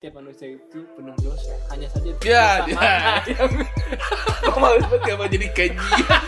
Tiap 0.00 0.16
manusia 0.16 0.48
itu 0.50 0.80
penuh 0.96 1.12
dosa. 1.20 1.52
Hanya 1.68 1.84
saja 1.92 2.08
Ya, 2.24 2.46
ya. 2.72 3.20
yang 3.28 3.52
Kok 4.40 4.56
males 4.56 4.80
banget 4.88 5.00
kenapa 5.04 5.24
jadi 5.28 5.46
kajian? 5.52 6.22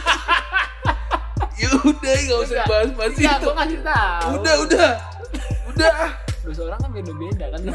ya 1.57 1.69
udah, 1.81 2.15
gak 2.21 2.39
usah 2.39 2.53
Enggak. 2.53 2.67
bahas-bahas 2.69 3.13
Enggak, 3.17 3.33
itu. 3.33 3.43
gua 3.43 3.55
ngasih 3.57 3.81
tahu. 3.81 4.29
Udah, 4.37 4.55
udah. 4.61 4.91
Udah. 5.73 5.93
Dosa 6.43 6.61
orang 6.67 6.79
kan 6.79 6.91
beda-beda 6.93 7.45
kan. 7.49 7.61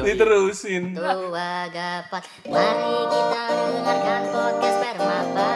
Diterusin. 0.00 0.82
Tua 0.92 1.64
gapat 1.70 2.22
Mari 2.44 2.96
kita 3.08 3.44
dengarkan 3.48 4.22
podcast 4.28 4.78
Permata 4.80 5.52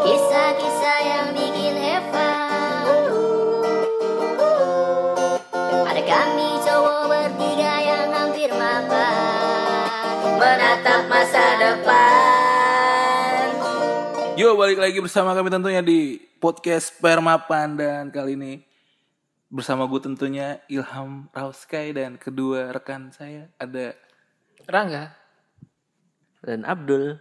Kisah-kisah 0.00 0.98
yang 1.02 1.26
bikin 1.30 1.39
depan 11.60 13.48
Yo, 14.40 14.56
balik 14.56 14.80
lagi 14.80 14.96
bersama 15.04 15.36
kami 15.36 15.52
tentunya 15.52 15.84
di 15.84 16.16
podcast 16.40 16.96
Permapan 16.96 17.76
dan 17.76 18.08
kali 18.08 18.32
ini 18.32 18.64
bersama 19.52 19.84
gue 19.84 20.00
tentunya 20.00 20.64
Ilham 20.72 21.28
Rauskai 21.28 21.92
dan 21.92 22.16
kedua 22.16 22.72
rekan 22.72 23.12
saya 23.12 23.52
ada 23.60 23.92
Rangga. 24.64 25.12
dan 26.40 26.64
Abdul 26.64 27.20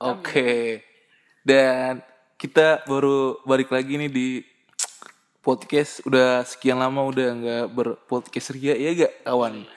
Oke. 0.00 0.80
Dan 1.44 2.00
kita 2.40 2.82
baru 2.88 3.38
balik 3.44 3.68
lagi 3.68 4.00
nih 4.00 4.10
di 4.10 4.28
podcast 5.44 6.00
udah 6.08 6.42
sekian 6.42 6.80
lama 6.80 7.04
udah 7.04 7.28
nggak 7.36 7.66
berpodcast 7.76 8.56
ria 8.56 8.74
ya 8.74 8.96
gak 8.96 9.28
kawan? 9.28 9.68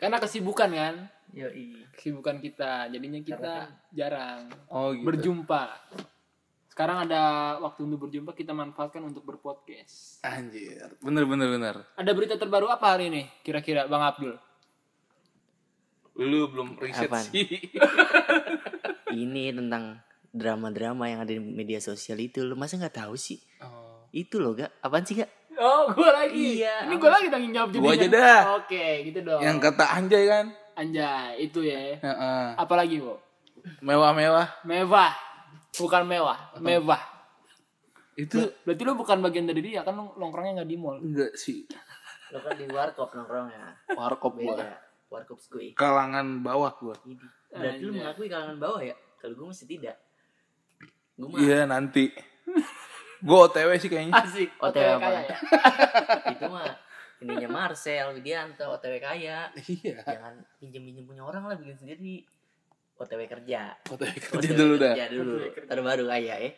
Karena 0.00 0.16
kesibukan 0.16 0.70
kan. 0.72 0.94
Yoi. 1.36 1.84
Kesibukan 1.92 2.40
kita. 2.40 2.88
Jadinya 2.88 3.20
kita 3.20 3.54
jarang 3.90 4.48
Oh 4.66 4.90
gitu. 4.90 5.04
berjumpa. 5.04 5.68
Sekarang 6.66 7.04
ada 7.04 7.22
waktu 7.58 7.84
untuk 7.84 8.04
berjumpa 8.04 8.32
kita 8.32 8.52
manfaatkan 8.52 9.00
untuk 9.02 9.20
berpodcast. 9.22 10.20
Anjir, 10.22 10.96
bener 10.98 11.24
bener 11.24 11.48
bener. 11.50 11.74
Ada 11.92 12.10
berita 12.10 12.34
terbaru 12.34 12.68
apa 12.68 12.86
hari 12.90 13.08
ini? 13.08 13.22
Kira-kira 13.40 13.84
Bang 13.84 14.00
Abdul? 14.02 14.36
Lu 16.18 16.48
belum 16.48 16.76
riset 16.76 17.04
Apaan? 17.06 17.24
sih. 17.26 17.44
ini 19.14 19.52
tentang 19.52 20.00
drama-drama 20.30 21.04
yang 21.06 21.20
ada 21.20 21.32
di 21.32 21.40
media 21.40 21.76
sosial 21.78 22.16
itu 22.18 22.40
lu 22.40 22.52
masa 22.54 22.76
nggak 22.76 22.96
tahu 22.98 23.16
sih 23.16 23.40
Oh. 23.58 24.04
itu 24.10 24.36
loh 24.36 24.52
gak 24.52 24.68
apaan 24.80 25.00
sih 25.02 25.16
gak 25.16 25.32
Oh, 25.56 25.88
gue 25.88 26.04
lagi. 26.04 26.60
Iya, 26.60 26.84
Ini 26.84 26.94
gue 26.94 27.08
lagi 27.08 27.32
tanggung 27.32 27.48
jawab 27.50 27.72
jadinya. 27.72 27.96
aja 27.96 28.06
dah. 28.12 28.40
Oke, 28.60 28.86
gitu 29.08 29.24
dong. 29.24 29.40
Yang 29.40 29.56
kata 29.64 29.84
Anjay 29.88 30.24
kan? 30.28 30.46
Anjay, 30.76 31.40
itu 31.40 31.60
ya. 31.60 31.96
Heeh. 31.96 32.46
Apalagi, 32.54 33.00
Bu? 33.00 33.16
Mewah-mewah. 33.80 34.60
Mewah. 34.62 35.12
Bukan 35.74 36.04
mewah, 36.04 36.38
mewah. 36.56 37.00
Itu 38.14 38.48
Berarti 38.62 38.80
lu 38.80 38.94
bukan 38.94 39.20
bagian 39.20 39.44
dari 39.44 39.60
dia 39.60 39.80
kan 39.80 39.92
lu 39.92 40.08
nongkrongnya 40.14 40.62
nggak 40.62 40.70
di 40.70 40.76
mall. 40.76 40.96
enggak 40.96 41.36
sih. 41.36 41.68
lo 42.26 42.40
kan 42.40 42.56
di 42.56 42.64
warkop 42.66 43.12
nongkrongnya 43.12 43.76
Warkop 43.92 44.34
gua. 44.34 44.56
warkop 45.06 45.36
skui 45.36 45.70
Kalangan 45.72 46.40
bawah 46.40 46.72
gua. 46.74 46.96
ini 47.04 47.14
berarti 47.46 47.78
lu 47.78 47.92
Anjay. 47.92 48.00
mengakui 48.00 48.26
kalangan 48.26 48.56
bawah 48.56 48.80
ya 48.80 48.96
kalau 49.16 49.34
gue 49.34 49.46
masih 49.46 49.66
tidak 49.68 49.96
gue 51.14 51.28
mah 51.28 51.38
Iya 51.38 51.58
nanti. 51.64 52.04
Gua 53.18 53.46
OTW 53.46 53.68
sih 53.76 53.86
kayaknya. 53.86 54.12
Asik. 54.16 54.48
OTW 54.56 54.80
OTW 54.80 54.90
apa? 54.92 55.06
kaya 55.06 55.20
ya. 55.22 55.36
itu 56.32 56.44
mah 56.48 56.64
ininya 57.18 57.48
Marcel 57.48 58.12
Widianto 58.12 58.66
OTW 58.68 58.98
kaya 58.98 59.48
Iya. 59.56 59.96
jangan 60.02 60.34
pinjem 60.56 60.82
pinjem 60.82 61.04
punya 61.04 61.22
orang 61.22 61.44
lah 61.44 61.54
bikin 61.54 61.76
sendiri 61.76 62.20
OTW 62.94 63.24
kerja 63.26 63.72
OTW 63.86 64.12
kerja 64.12 64.36
OTW 64.36 64.52
dulu 64.54 64.74
dah. 64.76 64.92
kerja 64.92 65.06
dulu 65.10 65.34
terbaru 65.64 66.04
kaya 66.06 66.34
ya 66.38 66.50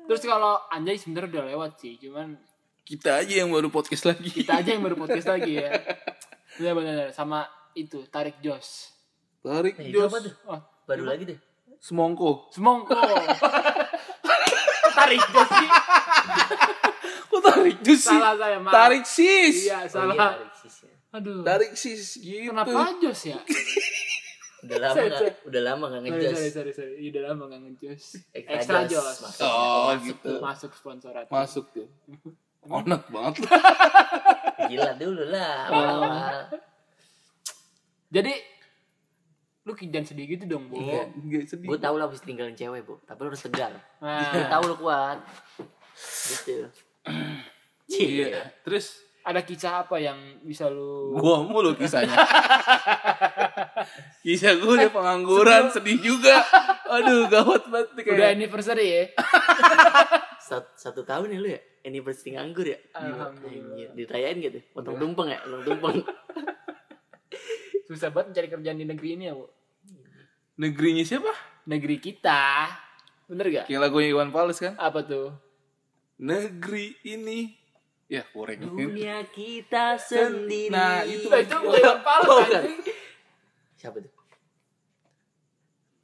Terus 0.00 0.22
kalau 0.22 0.56
Anjay 0.68 0.96
sebenarnya 0.96 1.28
udah 1.30 1.44
lewat 1.46 1.72
sih, 1.76 2.00
cuman 2.00 2.32
Kita 2.80 3.20
aja 3.20 3.34
yang 3.38 3.52
baru 3.52 3.68
podcast 3.68 4.08
lagi. 4.08 4.32
kita 4.32 4.56
aja 4.56 4.72
yang 4.72 4.80
baru 4.80 4.96
podcast 4.96 5.28
lagi 5.28 5.60
ya. 5.60 5.68
Benar 6.56 6.72
benar 6.74 6.96
sama 7.12 7.44
itu 7.74 8.00
tarik 8.08 8.40
jos. 8.40 8.88
Tarik 9.38 9.76
Eh, 9.76 9.92
jos. 9.92 10.08
apa 10.08 10.18
tuh? 10.18 10.34
Oh, 10.46 10.56
baru 10.82 11.04
lagi 11.04 11.28
deh 11.28 11.38
Semongko. 11.78 12.48
semongko. 12.48 12.96
tarik 14.96 15.20
jos 15.22 15.48
sih. 15.52 15.68
Tarik 17.64 17.78
sih? 17.84 18.08
Salah 18.08 18.34
saya, 18.36 18.58
maaf. 18.58 18.72
Tarik 18.72 19.04
sis. 19.04 19.56
Iya, 19.64 19.76
Oh 19.76 19.80
iya, 19.80 19.88
salah. 19.88 20.14
tarik 20.16 20.52
sis 20.54 20.76
ya. 20.78 20.92
Aduh. 21.10 21.40
Tarik 21.42 21.72
sis 21.74 22.02
gitu. 22.16 22.48
Kenapa 22.50 22.80
jos 22.98 23.20
ya? 23.24 23.38
udah 24.58 24.74
lama 24.76 24.90
Sorry, 24.92 25.06
nggak 25.06 25.20
sorry. 25.22 25.32
udah 25.46 25.62
lama 25.62 25.84
Sorry, 25.86 26.02
ngejos 26.02 26.32
sorry, 26.34 26.50
sorry, 26.50 26.72
sorry. 26.72 26.92
Iya, 26.98 27.08
Udah 27.08 27.22
lama 27.24 27.42
gak 27.46 27.60
ngejos. 27.62 28.02
Extra 28.32 28.54
Extra 28.56 28.78
jos. 28.84 29.06
Oh, 29.38 29.86
Masuk 29.88 30.02
gitu. 30.04 30.26
tuh. 30.26 30.38
Masuk 30.40 30.70
sponsorat. 30.74 31.26
Masuk 31.28 31.64
tuh. 31.70 31.86
Onak 32.68 33.06
banget 33.08 33.46
gila 34.66 34.92
dulu 34.98 35.24
lah 35.30 35.70
Oh. 35.70 35.78
awal-awal 35.78 36.50
Jadi 38.10 38.32
lu 39.62 39.72
jangan 39.78 40.04
sedih 40.04 40.26
gitu 40.26 40.44
dong, 40.48 40.66
Bu. 40.66 40.80
Sedih. 41.44 41.64
gue 41.64 41.78
tau 41.78 41.94
lah 41.94 42.08
habis 42.08 42.20
tinggalin 42.20 42.52
cewek 42.52 42.82
bu 42.82 42.98
tapi 43.04 43.20
lu 43.20 43.30
harus 43.30 43.40
tegar 43.40 43.72
gue 43.72 43.82
Nah, 44.02 44.48
tau 44.48 44.62
lu 44.64 44.74
kuat 44.74 45.22
gitu 46.34 46.66
Iya. 47.88 48.52
Terus 48.68 49.00
ada 49.24 49.40
kisah 49.40 49.84
apa 49.88 49.96
yang 49.96 50.44
bisa 50.44 50.68
lu 50.68 51.16
gua 51.16 51.40
mulu 51.40 51.72
kisahnya. 51.72 52.12
Kisah 54.24 54.60
gua 54.60 54.76
udah 54.76 54.92
pengangguran, 54.92 55.72
sedih 55.72 55.96
juga. 56.04 56.44
Aduh, 56.84 57.32
gawat 57.32 57.64
banget 57.72 57.88
kayak. 58.04 58.12
udah 58.12 58.28
anniversary 58.36 58.86
ya? 58.92 59.04
satu, 60.48 60.68
satu 60.76 61.00
tahun 61.04 61.32
ya 61.32 61.38
lu 61.40 61.48
ya 61.48 61.60
anniversary 61.84 62.36
nganggur 62.36 62.66
ya 62.68 62.78
Alhamdulillah. 62.96 63.72
Anjir, 63.72 63.88
dirayain 63.96 64.36
gitu 64.40 64.58
potong 64.72 64.96
tumpeng 64.96 65.28
ya 65.32 65.38
potong 65.44 65.64
tumpeng 65.64 65.96
Susah 67.88 68.12
banget 68.12 68.36
mencari 68.36 68.48
kerjaan 68.52 68.76
di 68.76 68.84
negeri 68.84 69.08
ini 69.16 69.24
ya, 69.28 69.32
Bu. 69.32 69.48
Negerinya 70.60 71.04
siapa? 71.08 71.32
Negeri 71.64 71.96
kita. 71.96 72.68
Bener 73.24 73.48
gak? 73.48 73.64
Kayak 73.64 73.80
lagunya 73.80 74.12
Iwan 74.12 74.28
Fals 74.28 74.60
kan? 74.60 74.76
Apa 74.76 75.08
tuh? 75.08 75.32
Negeri 76.18 76.98
ini 77.06 77.54
ya 78.08 78.24
kurang 78.32 78.58
dunia 78.64 79.22
kita 79.30 79.94
sendiri 80.00 80.72
Nah, 80.72 81.04
itu 81.04 81.28
Nah, 81.28 81.38
itu 81.44 81.56
bukan 81.60 81.98
Fals, 82.02 82.26
Oh, 82.26 82.42
siapa 83.78 83.96
tuh 84.02 84.12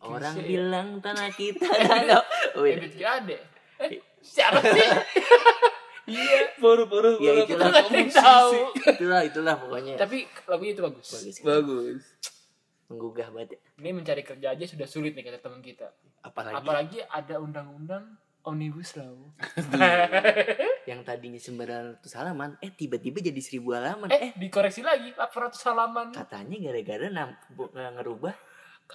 orang 0.05 0.37
Kisah 0.37 0.45
ya? 0.45 0.49
bilang 0.53 0.89
tanah 1.01 1.31
kita 1.33 1.65
ada 1.65 2.21
oh, 2.55 2.63
beda. 2.63 2.77
Ebit 2.77 2.95
Gade. 3.01 3.39
Siapa 4.21 4.61
sih? 4.61 4.89
Iya. 6.05 6.53
baru-baru 6.61 7.17
Ya, 7.17 7.49
itulah. 7.49 7.73
Tahu. 8.13 8.77
itulah 8.77 9.25
itulah 9.25 9.57
pokoknya 9.57 9.97
Tapi 9.97 10.29
lagunya 10.45 10.77
itu 10.77 10.85
bagus. 10.85 11.09
bagus 11.09 11.41
bagus 11.41 12.05
menggugah 12.93 13.33
banget 13.33 13.57
ya. 13.57 13.61
Ini 13.81 13.91
mencari 13.97 14.21
kerja 14.21 14.53
aja 14.53 14.65
sudah 14.69 14.85
sulit 14.85 15.17
nih 15.17 15.25
kata 15.25 15.41
teman 15.41 15.65
kita. 15.65 15.89
apalagi 16.21 16.61
Apalagi 16.61 16.99
ada 17.09 17.41
undang-undang 17.41 18.05
omnibus 18.45 18.95
law. 18.95 19.17
yang 20.89 21.01
tadinya 21.01 21.37
900 21.37 22.01
halaman 22.15 22.55
eh 22.59 22.71
tiba-tiba 22.71 23.19
jadi 23.19 23.37
1000 23.37 23.61
halaman. 23.73 24.07
Eh, 24.09 24.31
dikoreksi 24.35 24.81
lagi 24.81 25.11
800 25.11 25.65
halaman. 25.65 26.07
katanya 26.13 26.57
gara-gara 26.63 27.05
nggak 27.09 27.93
ngerubah 27.97 28.35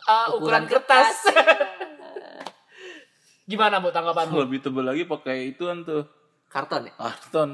Ah, 0.06 0.30
ukuran, 0.32 0.64
kertas. 0.64 1.26
Gimana 3.50 3.82
Bu 3.82 3.90
tanggapan 3.90 4.30
Bu? 4.30 4.46
lebih 4.46 4.62
tebel 4.62 4.86
lagi 4.86 5.04
pakai 5.04 5.50
ituan 5.50 5.82
tuh. 5.82 6.06
Karton 6.46 6.86
ya? 6.86 6.92
Karton. 6.94 7.50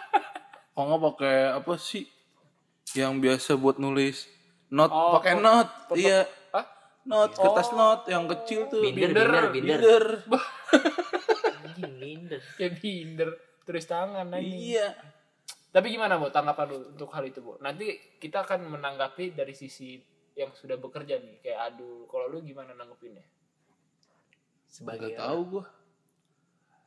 Kok 0.74 0.82
nggak 0.82 1.00
pakai 1.02 1.36
apa 1.54 1.72
sih? 1.74 2.04
Yang 2.92 3.12
biasa 3.18 3.50
buat 3.56 3.76
nulis 3.76 4.24
not 4.68 4.88
Oh, 4.88 5.16
pakai 5.16 5.32
not. 5.34 5.66
iya. 5.94 6.24
Hah? 6.50 6.66
not 7.04 7.30
kertas 7.32 7.68
Oh. 7.70 7.74
not 7.74 8.00
yang 8.04 8.26
kecil 8.26 8.66
tuh. 8.66 8.82
Binder 8.82 9.08
binder, 9.08 9.28
binder 9.48 9.50
binder, 9.50 10.04
binder 10.20 11.02
binder 12.24 12.40
Kayak 12.56 12.72
binder 12.80 13.28
tulis 13.62 13.84
tangan 13.84 14.26
aja. 14.30 14.40
iya 14.40 14.88
Tapi 15.68 15.90
gimana 15.90 16.16
Bu 16.16 16.28
tanggapan 16.28 16.66
lu 16.66 16.78
untuk 16.88 17.10
hal 17.10 17.24
itu 17.24 17.38
Bu? 17.38 17.58
Nanti 17.58 17.90
kita 18.16 18.42
akan 18.42 18.70
menanggapi 18.70 19.32
dari 19.32 19.52
sisi 19.52 19.98
yang 20.32 20.50
sudah 20.50 20.76
bekerja 20.76 21.16
nih. 21.16 21.40
Kayak 21.40 21.60
aduh, 21.68 22.06
kalau 22.06 22.28
lu 22.28 22.40
gimana 22.40 22.72
nanggepinnya? 22.72 23.26
sebagai 24.64 25.06
nggak 25.08 25.18
tahu 25.20 25.40
gua 25.48 25.64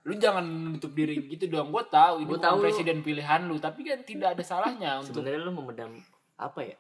Lu 0.04 0.16
jangan 0.16 0.40
menutup 0.42 0.92
diri 0.92 1.20
gitu 1.26 1.48
dong. 1.48 1.68
Gue 1.68 1.84
tahu 1.86 2.20
ini 2.22 2.28
Gua 2.30 2.40
tahu 2.42 2.56
lu- 2.58 2.64
presiden 2.64 3.00
pilihan 3.02 3.44
lu, 3.44 3.60
tapi 3.60 3.84
kan 3.84 4.00
tidak 4.02 4.36
ada 4.36 4.44
salahnya 4.46 5.00
untuk 5.00 5.20
sebenarnya 5.20 5.40
lu 5.42 5.52
memendam 5.54 5.92
apa 6.36 6.64
ya 6.64 6.78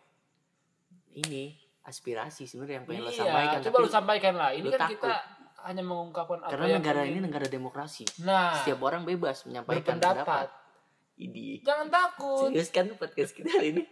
ini 1.14 1.52
aspirasi 1.82 2.46
sebenarnya 2.46 2.76
yang 2.78 2.86
pengen 2.86 3.02
lo 3.02 3.10
Iya, 3.10 3.20
sampaikan 3.22 3.58
coba 3.58 3.68
tapi 3.70 3.84
lu 3.84 3.90
sampaikan 3.90 4.34
lah. 4.34 4.50
Ini 4.52 4.64
lu 4.64 4.70
kan 4.70 4.80
takut. 4.82 4.96
kita 4.96 5.16
hanya 5.60 5.82
mengungkapkan 5.82 6.40
apa 6.40 6.50
Karena 6.50 6.66
yang 6.70 6.80
negara 6.80 7.02
ingin- 7.02 7.14
ini 7.14 7.20
negara 7.24 7.48
demokrasi. 7.48 8.04
nah 8.22 8.54
Setiap 8.58 8.80
orang 8.82 9.04
bebas 9.04 9.44
menyampaikan 9.44 9.98
pendapat. 9.98 10.48
Idi. 11.16 11.62
jangan 11.62 11.90
takut 11.90 12.48
Serius 12.48 12.70
kan 12.70 12.86
podcast 12.94 13.32
kita 13.32 13.50
hari 13.50 13.68
ini? 13.72 13.84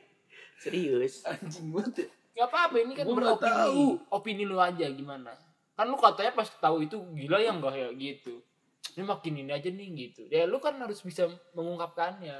Serius. 0.56 1.26
Anjing 1.26 1.70
banget 1.70 1.94
ya. 1.98 2.08
nggak 2.36 2.48
apa-apa 2.48 2.76
ini 2.78 2.94
kan 2.94 3.06
beropini 3.08 3.48
tahu. 3.50 3.86
opini 4.10 4.44
lu 4.44 4.58
aja 4.58 4.86
gimana 4.86 5.32
kan 5.74 5.86
lu 5.86 5.96
katanya 5.96 6.32
pas 6.32 6.52
tahu 6.52 6.84
itu 6.84 7.00
gila 7.14 7.40
ya 7.40 7.50
enggak 7.50 7.74
ya 7.74 7.88
gitu 7.92 8.44
ini 8.92 9.04
makin 9.04 9.34
ini 9.38 9.52
aja 9.52 9.66
nih 9.66 9.88
gitu 9.96 10.22
ya 10.28 10.44
lu 10.44 10.60
kan 10.60 10.76
harus 10.76 11.00
bisa 11.00 11.26
mengungkapkannya 11.52 12.36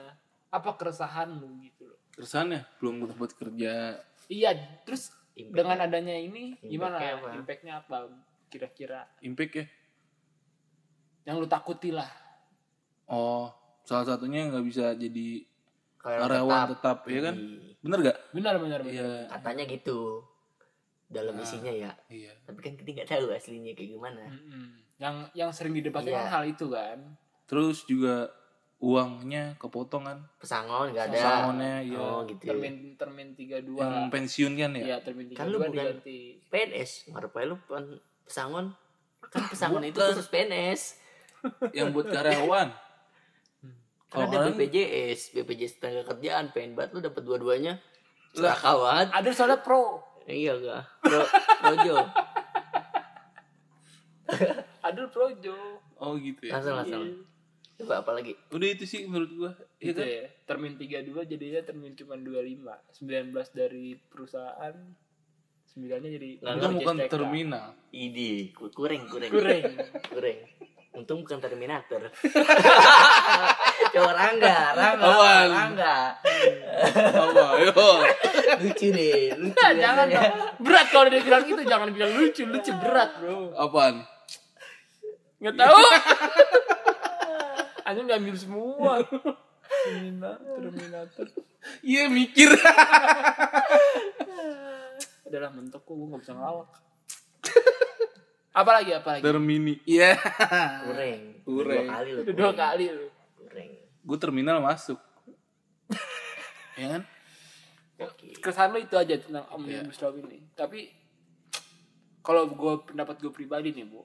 apa 0.50 0.70
keresahan 0.74 1.32
lu 1.32 1.48
gitu 1.60 1.88
loh 1.88 2.00
Keresahannya 2.12 2.68
belum 2.78 3.08
dapat 3.08 3.32
kerja. 3.34 4.04
iya 4.28 4.52
terus 4.84 5.16
Impact. 5.34 5.56
dengan 5.58 5.78
adanya 5.82 6.14
ini 6.14 6.56
gimana 6.62 6.96
Impact-nya 6.96 7.16
apa? 7.18 7.28
impactnya 7.34 7.74
apa 7.78 7.98
kira-kira 8.56 9.04
Impact 9.20 9.54
ya. 9.54 9.66
yang 11.26 11.36
lu 11.36 11.46
takuti 11.46 11.90
lah 11.90 12.08
Oh, 13.06 13.54
salah 13.84 14.08
satunya 14.08 14.48
nggak 14.48 14.64
bisa 14.64 14.96
jadi 14.96 15.46
Karyawan 15.96 16.22
karyawan 16.24 16.66
tetap, 16.72 16.98
ya 17.04 17.20
kan? 17.24 17.36
Idi. 17.36 17.78
Bener 17.80 18.00
gak? 18.04 18.18
benar 18.32 18.56
benar 18.56 18.80
benar 18.80 18.94
Iya. 18.96 19.12
Katanya 19.28 19.64
gitu. 19.68 20.00
Dalam 21.08 21.34
Nah. 21.34 21.42
isinya 21.42 21.70
ya. 21.70 21.92
Iya. 22.08 22.34
Tapi 22.42 22.60
kan 22.60 22.74
kita 22.74 22.90
nggak 22.92 23.06
tahu 23.08 23.30
aslinya 23.30 23.74
kayak 23.74 23.90
gimana. 23.92 24.22
Mm-mm. 24.24 24.66
yang 24.96 25.28
yang 25.34 25.52
sering 25.52 25.76
didebatkan 25.76 26.08
Iya. 26.08 26.18
kan 26.20 26.32
hal 26.32 26.44
itu 26.48 26.66
kan 26.68 26.98
Terus 27.46 27.84
juga 27.84 28.32
uangnya 28.76 29.54
kepotong 29.56 30.04
kan? 30.04 30.18
Pesangon 30.36 30.90
nggak 30.90 31.06
ada. 31.06 31.16
Pesangonnya, 31.16 31.76
iya. 31.84 31.98
Oh 32.00 32.22
gitu. 32.24 32.42
termin 32.44 32.76
termin 32.96 33.34
tiga 33.34 33.58
Yang 33.58 33.68
dua 33.68 33.86
pensiun 34.08 34.54
kan 34.56 34.72
ya? 34.72 34.84
iya 34.84 34.98
termin 35.00 35.26
tiga 35.28 35.38
Kan 35.38 35.48
lu 35.48 35.58
dua 35.58 35.68
bukan- 35.68 35.78
diganti 35.94 36.18
PNS. 36.48 36.92
Ngapain 37.08 37.46
lu 37.46 37.58
pen- 37.62 38.02
pesangon? 38.26 38.74
Kan 39.30 39.42
pesangon 39.48 39.84
itu 39.86 39.98
khusus 40.02 40.28
PNS. 40.28 40.82
Yang 41.78 41.88
buat 41.94 42.08
karyawan. 42.10 42.70
Kalau 44.10 44.32
ada 44.32 44.50
BPJS, 44.54 45.36
BPJS 45.36 45.74
tenaga 45.82 46.16
kerjaan, 46.16 46.50
pengen 46.56 46.74
banget 46.74 46.98
lu 46.98 47.00
dapat 47.04 47.22
dua-duanya. 47.22 47.78
Lah 48.36 48.56
kawan. 48.56 49.12
ada 49.16 49.30
soalnya 49.32 49.64
pro 49.64 50.04
Iya 50.26 50.58
gak? 50.58 50.84
Pro, 51.06 51.22
projo. 51.62 51.96
ada 54.88 55.02
projo 55.08 55.56
Oh 56.02 56.18
gitu 56.20 56.50
ya. 56.50 56.60
Langsung 56.60 56.76
langsung. 56.76 57.04
Coba 57.76 58.04
apa 58.04 58.12
lagi? 58.16 58.34
Udah 58.52 58.68
itu 58.72 58.84
sih 58.88 59.08
menurut 59.08 59.32
gua. 59.36 59.52
Iya 59.80 59.92
gitu 59.92 60.02
kan? 60.02 60.08
ya 60.08 60.26
termin 60.48 60.74
32 60.80 61.32
jadinya 61.32 61.62
termin 61.66 61.94
cuma 61.98 62.16
25 62.16 62.72
19 63.04 63.36
dari 63.52 64.00
perusahaan 64.08 64.76
9 65.76 65.92
nya 65.92 66.10
jadi 66.10 66.28
Itu 66.34 66.44
Lalu 66.46 66.80
bukan 66.80 66.96
JSTK. 66.98 67.12
terminal. 67.12 67.66
Idi, 67.90 68.32
ku- 68.50 68.72
kurang 68.72 69.06
kurang. 69.06 69.28
kurang 69.28 69.62
Kurang. 70.06 70.40
Untung 70.94 71.20
bukan 71.22 71.38
Terminator. 71.38 72.00
Coba 73.94 74.12
Rangga, 74.14 74.58
Rangga, 74.72 75.04
Awan. 75.06 75.48
Rangga. 75.52 75.96
Apa? 76.96 77.46
Yo. 77.60 77.84
Lucu 78.58 78.88
deh, 78.90 79.36
lucu. 79.36 79.52
Nah, 79.54 79.72
jangan 79.74 80.08
dong. 80.08 80.32
berat 80.58 80.88
kalau 80.88 81.08
dia 81.10 81.20
bilang 81.20 81.44
gitu 81.44 81.60
jangan 81.62 81.92
bilang 81.92 82.12
lucu 82.14 82.44
lucu 82.44 82.72
berat 82.74 83.12
bro 83.18 83.52
Apaan? 83.54 84.08
nggak 85.36 85.52
tahu 85.54 85.76
hanya 87.86 88.02
diambil 88.08 88.34
semua 88.34 89.04
Terminator 89.84 90.40
Terminator 90.64 91.28
Iya 91.82 92.08
mikir. 92.08 92.56
adalah 95.26 95.50
mentok 95.52 95.82
kok 95.82 95.94
gue 95.94 96.08
nggak 96.08 96.22
bisa 96.22 96.34
ngelawak 96.38 96.70
apa 98.56 98.72
lagi 98.72 98.92
apa 98.96 99.10
lagi 99.20 99.24
Termini. 99.28 99.76
Iya. 99.84 100.16
Kurang. 100.88 101.22
Kurang. 101.44 101.84
Dua 101.84 101.92
kali 101.92 102.10
lu. 102.16 102.22
dua 102.32 102.52
kali 102.56 102.86
lu 102.88 103.08
Kurang. 103.36 103.72
Gue 104.00 104.18
terminal 104.22 104.64
masuk. 104.64 104.96
ya 106.80 106.88
kan? 106.96 107.04
Oke. 107.96 108.36
kesan 108.44 108.76
lo 108.76 108.80
itu 108.80 109.00
aja 109.00 109.16
tentang 109.16 109.48
omnibus 109.56 110.04
law 110.04 110.12
ini 110.20 110.52
tapi 110.52 110.92
kalau 112.20 112.52
gue 112.52 112.92
pendapat 112.92 113.24
gue 113.24 113.32
pribadi 113.32 113.72
nih 113.72 113.88
bu 113.88 114.04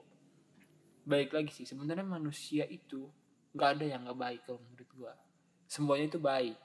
baik 1.03 1.35
lagi 1.35 1.51
sih 1.51 1.67
sebenarnya 1.67 2.07
manusia 2.07 2.63
itu 2.71 3.11
nggak 3.51 3.69
ada 3.75 3.85
yang 3.91 4.07
nggak 4.07 4.15
baik 4.15 4.41
kalau 4.47 4.63
menurut 4.63 4.89
gue 4.95 5.13
semuanya 5.67 6.05
itu 6.07 6.19
baik 6.23 6.55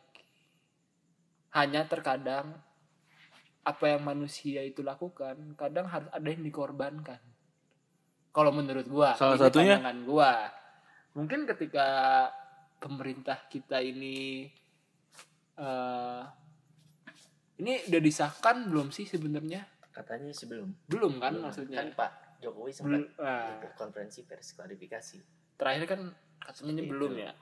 hanya 1.58 1.82
terkadang 1.90 2.62
apa 3.66 3.84
yang 3.90 4.02
manusia 4.02 4.62
itu 4.62 4.80
lakukan 4.80 5.34
kadang 5.54 5.84
harus 5.84 6.06
ada 6.08 6.22
yang 6.24 6.40
dikorbankan 6.40 7.18
kalau 8.30 8.54
menurut 8.54 8.86
gue 8.86 9.10
Salah 9.18 9.34
satunya? 9.36 9.74
pandangan 9.76 9.98
gue 10.02 10.32
mungkin 11.12 11.40
ketika 11.44 11.86
pemerintah 12.78 13.48
kita 13.48 13.80
ini 13.80 14.46
eh 15.56 16.22
ini 17.56 17.88
udah 17.88 18.00
disahkan 18.00 18.68
belum 18.68 18.92
sih 18.92 19.04
sebenarnya 19.04 19.64
Katanya 19.88 20.28
sebelum. 20.28 20.68
belum 20.84 21.16
kan 21.16 21.32
Belum. 21.32 21.44
maksudnya 21.48 21.80
Kan 21.80 21.88
Pak 21.96 22.10
Jokowi 22.38 22.68
sempat 22.70 23.00
ikut 23.56 23.72
konferensi 23.74 24.20
pers 24.22 24.52
klarifikasi. 24.52 25.18
terakhir 25.56 25.84
kan 25.88 26.00
katanya 26.38 26.84
Seperti 26.84 26.92
belum 26.92 27.12
itu. 27.12 27.24
ya 27.24 27.32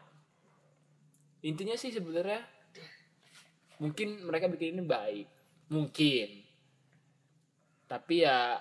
intinya 1.44 1.74
sih 1.74 1.90
sebenarnya 1.90 2.40
mungkin 3.76 4.22
mereka 4.22 4.46
bikin 4.46 4.78
ini 4.78 4.84
baik 4.86 5.26
mungkin. 5.70 6.42
Tapi 7.84 8.24
ya 8.24 8.58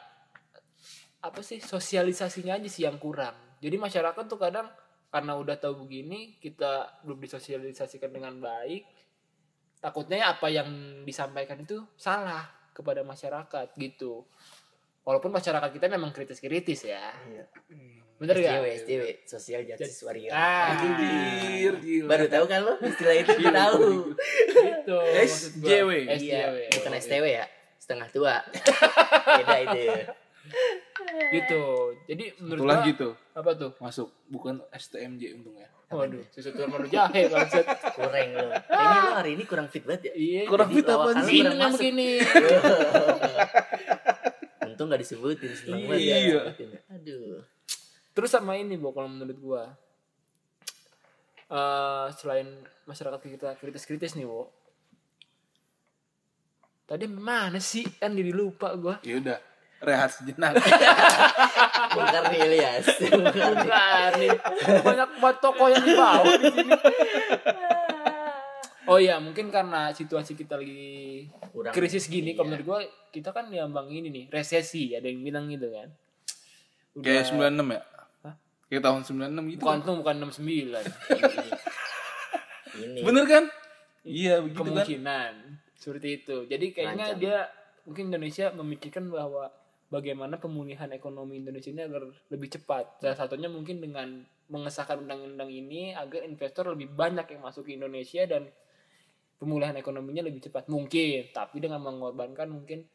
apa 1.23 1.39
sih 1.39 1.63
sosialisasinya 1.63 2.59
aja 2.59 2.69
sih 2.69 2.83
yang 2.83 2.99
kurang. 2.99 3.35
Jadi 3.63 3.79
masyarakat 3.79 4.23
tuh 4.27 4.39
kadang 4.39 4.67
karena 5.13 5.37
udah 5.37 5.55
tahu 5.61 5.85
begini 5.85 6.41
kita 6.41 7.05
belum 7.05 7.21
disosialisasikan 7.21 8.09
dengan 8.09 8.33
baik 8.41 8.81
takutnya 9.77 10.33
apa 10.33 10.49
yang 10.49 10.65
disampaikan 11.05 11.61
itu 11.61 11.85
salah 11.93 12.49
kepada 12.73 13.05
masyarakat 13.05 13.77
gitu 13.77 14.25
walaupun 15.03 15.29
masyarakat 15.29 15.69
kita 15.69 15.85
memang 15.87 16.09
kritis-kritis 16.09 16.83
ya 16.85 17.11
Iya. 17.23 17.43
bener 18.15 18.35
SJW, 18.37 18.47
gak? 18.63 18.75
SJW, 18.79 19.03
Social 19.25 19.61
Justice 19.65 19.99
Warrior. 20.01 20.31
Ah, 20.31 20.79
Anjir, 20.79 21.73
gila. 21.77 22.07
Baru 22.07 22.25
tahu 22.25 22.45
kan 22.45 22.59
lo 22.61 22.73
istilah 22.79 23.15
itu 23.17 23.31
Gila, 23.35 23.51
tahu. 23.53 23.83
gitu. 24.47 24.97
SJW. 25.19 25.89
Iya, 26.07 26.43
bukan 26.71 26.91
Oh, 26.93 27.01
STW 27.01 27.25
ya, 27.27 27.45
setengah 27.75 28.07
tua. 28.09 28.35
Beda 29.37 29.55
itu. 29.61 29.83
gitu 31.31 31.63
jadi 32.03 32.35
menurut 32.37 32.59
Itulah 32.59 32.77
gua 32.77 32.85
gitu. 32.85 33.09
apa 33.33 33.51
tuh 33.55 33.71
Masuk. 33.77 34.07
Bukan 34.25 34.59
STMJ 34.69 35.23
untungnya. 35.33 35.67
waduh 35.87 36.19
susu 36.27 36.49
telur 36.51 36.83
jahe 36.85 37.27
bangsat 37.27 37.63
Kurang 37.93 38.29
lo. 38.33 38.49
Kayaknya 38.65 38.99
lo 38.99 39.11
hari 39.13 39.31
ini 39.35 39.43
kurang 39.43 39.67
fit 39.67 39.83
banget 39.83 40.09
ya. 40.09 40.13
iya 40.13 40.41
Kurang 40.43 40.69
fit 40.69 40.83
apa 40.83 41.09
sih? 41.23 41.39
masuk. 41.45 41.79
begini 41.79 42.09
Untung 44.83 44.91
gak 44.91 44.99
disebutin 44.99 45.51
seneng 45.53 45.79
Iya. 45.79 45.87
banget 45.87 46.03
ya 46.03 46.17
disebutin. 46.19 46.69
Aduh. 46.89 47.39
terus 48.11 48.29
sama 48.29 48.53
ini 48.53 48.75
bu 48.75 48.91
kalau 48.91 49.07
menurut 49.07 49.39
gua 49.39 49.63
eh 51.45 52.05
selain 52.13 52.45
masyarakat 52.83 53.15
kita 53.17 53.55
kritis-kritis 53.55 54.13
nih 54.13 54.23
bu 54.23 54.43
tadi 56.83 57.07
mana 57.07 57.57
sih 57.57 57.87
kan 57.95 58.11
jadi 58.11 58.29
lupa 58.29 58.75
gua 58.75 58.99
Ya 59.01 59.15
udah. 59.17 59.39
Rehat 59.79 60.11
sejenak. 60.11 60.55
Bongkar 61.93 62.23
nih 62.29 62.39
Ilyas. 62.41 62.87
Bongkar 63.03 63.51
nih. 64.15 64.31
bukan 64.31 64.71
nih 64.71 64.79
banyak 64.79 65.09
banget 65.17 65.37
toko 65.39 65.65
yang 65.67 65.83
dibawa 65.83 66.23
di 66.33 66.47
sini 66.49 66.71
oh 68.85 68.97
iya 68.97 69.15
mungkin 69.17 69.47
karena 69.47 69.89
situasi 69.89 70.33
kita 70.33 70.55
lagi 70.55 71.27
Kurang. 71.49 71.71
krisis 71.71 72.05
gini 72.05 72.31
Iya. 72.31 72.35
kalau 72.35 72.47
menurut 72.49 72.65
gua 72.65 72.79
kita 73.09 73.29
kan 73.29 73.47
diambang 73.47 73.87
ini 73.87 74.09
nih 74.09 74.25
resesi 74.29 74.91
ada 74.91 75.05
yang 75.05 75.21
bilang 75.21 75.47
gitu 75.47 75.69
kan 75.69 75.89
Kayak 76.93 77.25
96 77.25 77.73
ya? 77.73 77.81
Hah? 78.21 78.35
Kayak 78.69 78.83
tahun 78.85 79.01
96 79.01 79.49
gitu. 79.49 79.61
bukan 79.61 79.77
tuh 79.81 79.95
bukan 79.97 80.15
69 80.29 80.77
Ini. 82.73 83.05
Bener 83.05 83.25
kan? 83.25 83.43
Iya, 84.03 84.41
begitu 84.41 84.57
kan? 84.57 84.67
kemungkinan 84.73 85.33
seperti 85.73 86.07
itu 86.21 86.37
jadi 86.45 86.65
kayaknya 86.71 87.05
Lancar. 87.11 87.19
dia 87.19 87.37
mungkin 87.83 88.03
Indonesia 88.07 88.45
memikirkan 88.51 89.07
bahwa 89.07 89.51
bagaimana 89.87 90.35
pemulihan 90.37 90.87
ekonomi 90.89 91.37
Indonesia 91.37 91.69
ini 91.69 91.83
agar 91.83 92.03
lebih 92.27 92.49
cepat 92.49 92.99
salah 92.99 93.15
satunya 93.15 93.47
mungkin 93.47 93.79
dengan 93.79 94.23
mengesahkan 94.47 94.99
undang-undang 94.99 95.47
ini 95.47 95.91
agar 95.91 96.23
investor 96.23 96.71
lebih 96.71 96.87
banyak 96.89 97.27
yang 97.27 97.41
masuk 97.41 97.67
ke 97.67 97.75
Indonesia 97.75 98.23
dan 98.23 98.47
pemulihan 99.37 99.75
ekonominya 99.75 100.23
lebih 100.25 100.43
cepat 100.49 100.69
mungkin 100.69 101.29
tapi 101.33 101.59
dengan 101.59 101.83
mengorbankan 101.83 102.47
mungkin 102.49 102.85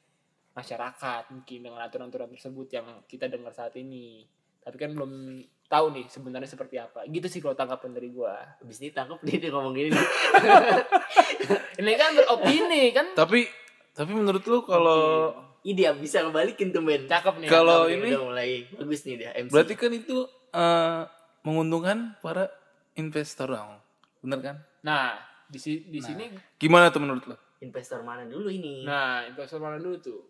masyarakat 0.57 1.31
mungkin 1.31 1.59
dengan 1.63 1.81
aturan-aturan 1.85 2.35
tersebut 2.35 2.69
yang 2.75 2.87
kita 3.07 3.31
dengar 3.31 3.55
saat 3.55 3.77
ini 3.79 4.27
tapi 4.65 4.77
kan 4.77 4.91
belum 4.93 5.43
tahu 5.69 5.87
nih 5.95 6.07
sebenarnya 6.09 6.49
seperti 6.49 6.81
apa 6.81 7.05
gitu 7.07 7.29
sih 7.29 7.45
kalau 7.45 7.55
tanggapan 7.55 7.93
dari 7.93 8.09
gua 8.09 8.41
Abis 8.65 8.81
ini 8.81 8.91
tangkap 8.91 9.21
dia, 9.21 9.37
dia 9.37 9.53
ngomong 9.53 9.77
gini 9.77 9.93
ini 11.81 11.93
kan 11.95 12.11
beropini 12.17 12.83
kan 12.91 13.07
Tapi 13.13 13.45
tapi 13.93 14.13
menurut 14.15 14.43
lu 14.47 14.65
kalau 14.65 15.35
Ih 15.67 15.75
dia 15.75 15.91
bisa 15.91 16.23
ngebalikin 16.23 16.71
tuh 16.71 16.87
Ben. 16.87 17.05
Cakep 17.11 17.43
nih. 17.43 17.49
Kalau 17.51 17.91
ini 17.91 18.15
udah 18.15 18.23
mulai 18.31 18.63
bagus 18.79 19.03
nih 19.03 19.17
dia 19.19 19.31
MC. 19.35 19.51
berarti 19.51 19.75
kan 19.75 19.91
itu 19.91 20.17
eh, 20.55 21.03
menguntungkan 21.43 22.15
para 22.23 22.47
investor 22.95 23.51
dong. 23.51 23.83
Bener 24.23 24.39
kan? 24.39 24.57
Nah, 24.87 25.19
di 25.49 25.59
si- 25.59 25.83
di 25.83 25.99
sini 25.99 26.29
Gimana 26.55 26.89
tuh 26.89 27.01
menurut 27.01 27.25
lo? 27.25 27.37
investor 27.59 28.01
mana 28.01 28.23
dulu 28.23 28.47
ini? 28.49 28.85
nah, 28.85 29.25
investor 29.25 29.59
mana 29.59 29.77
dulu 29.77 29.99
tuh? 29.99 30.21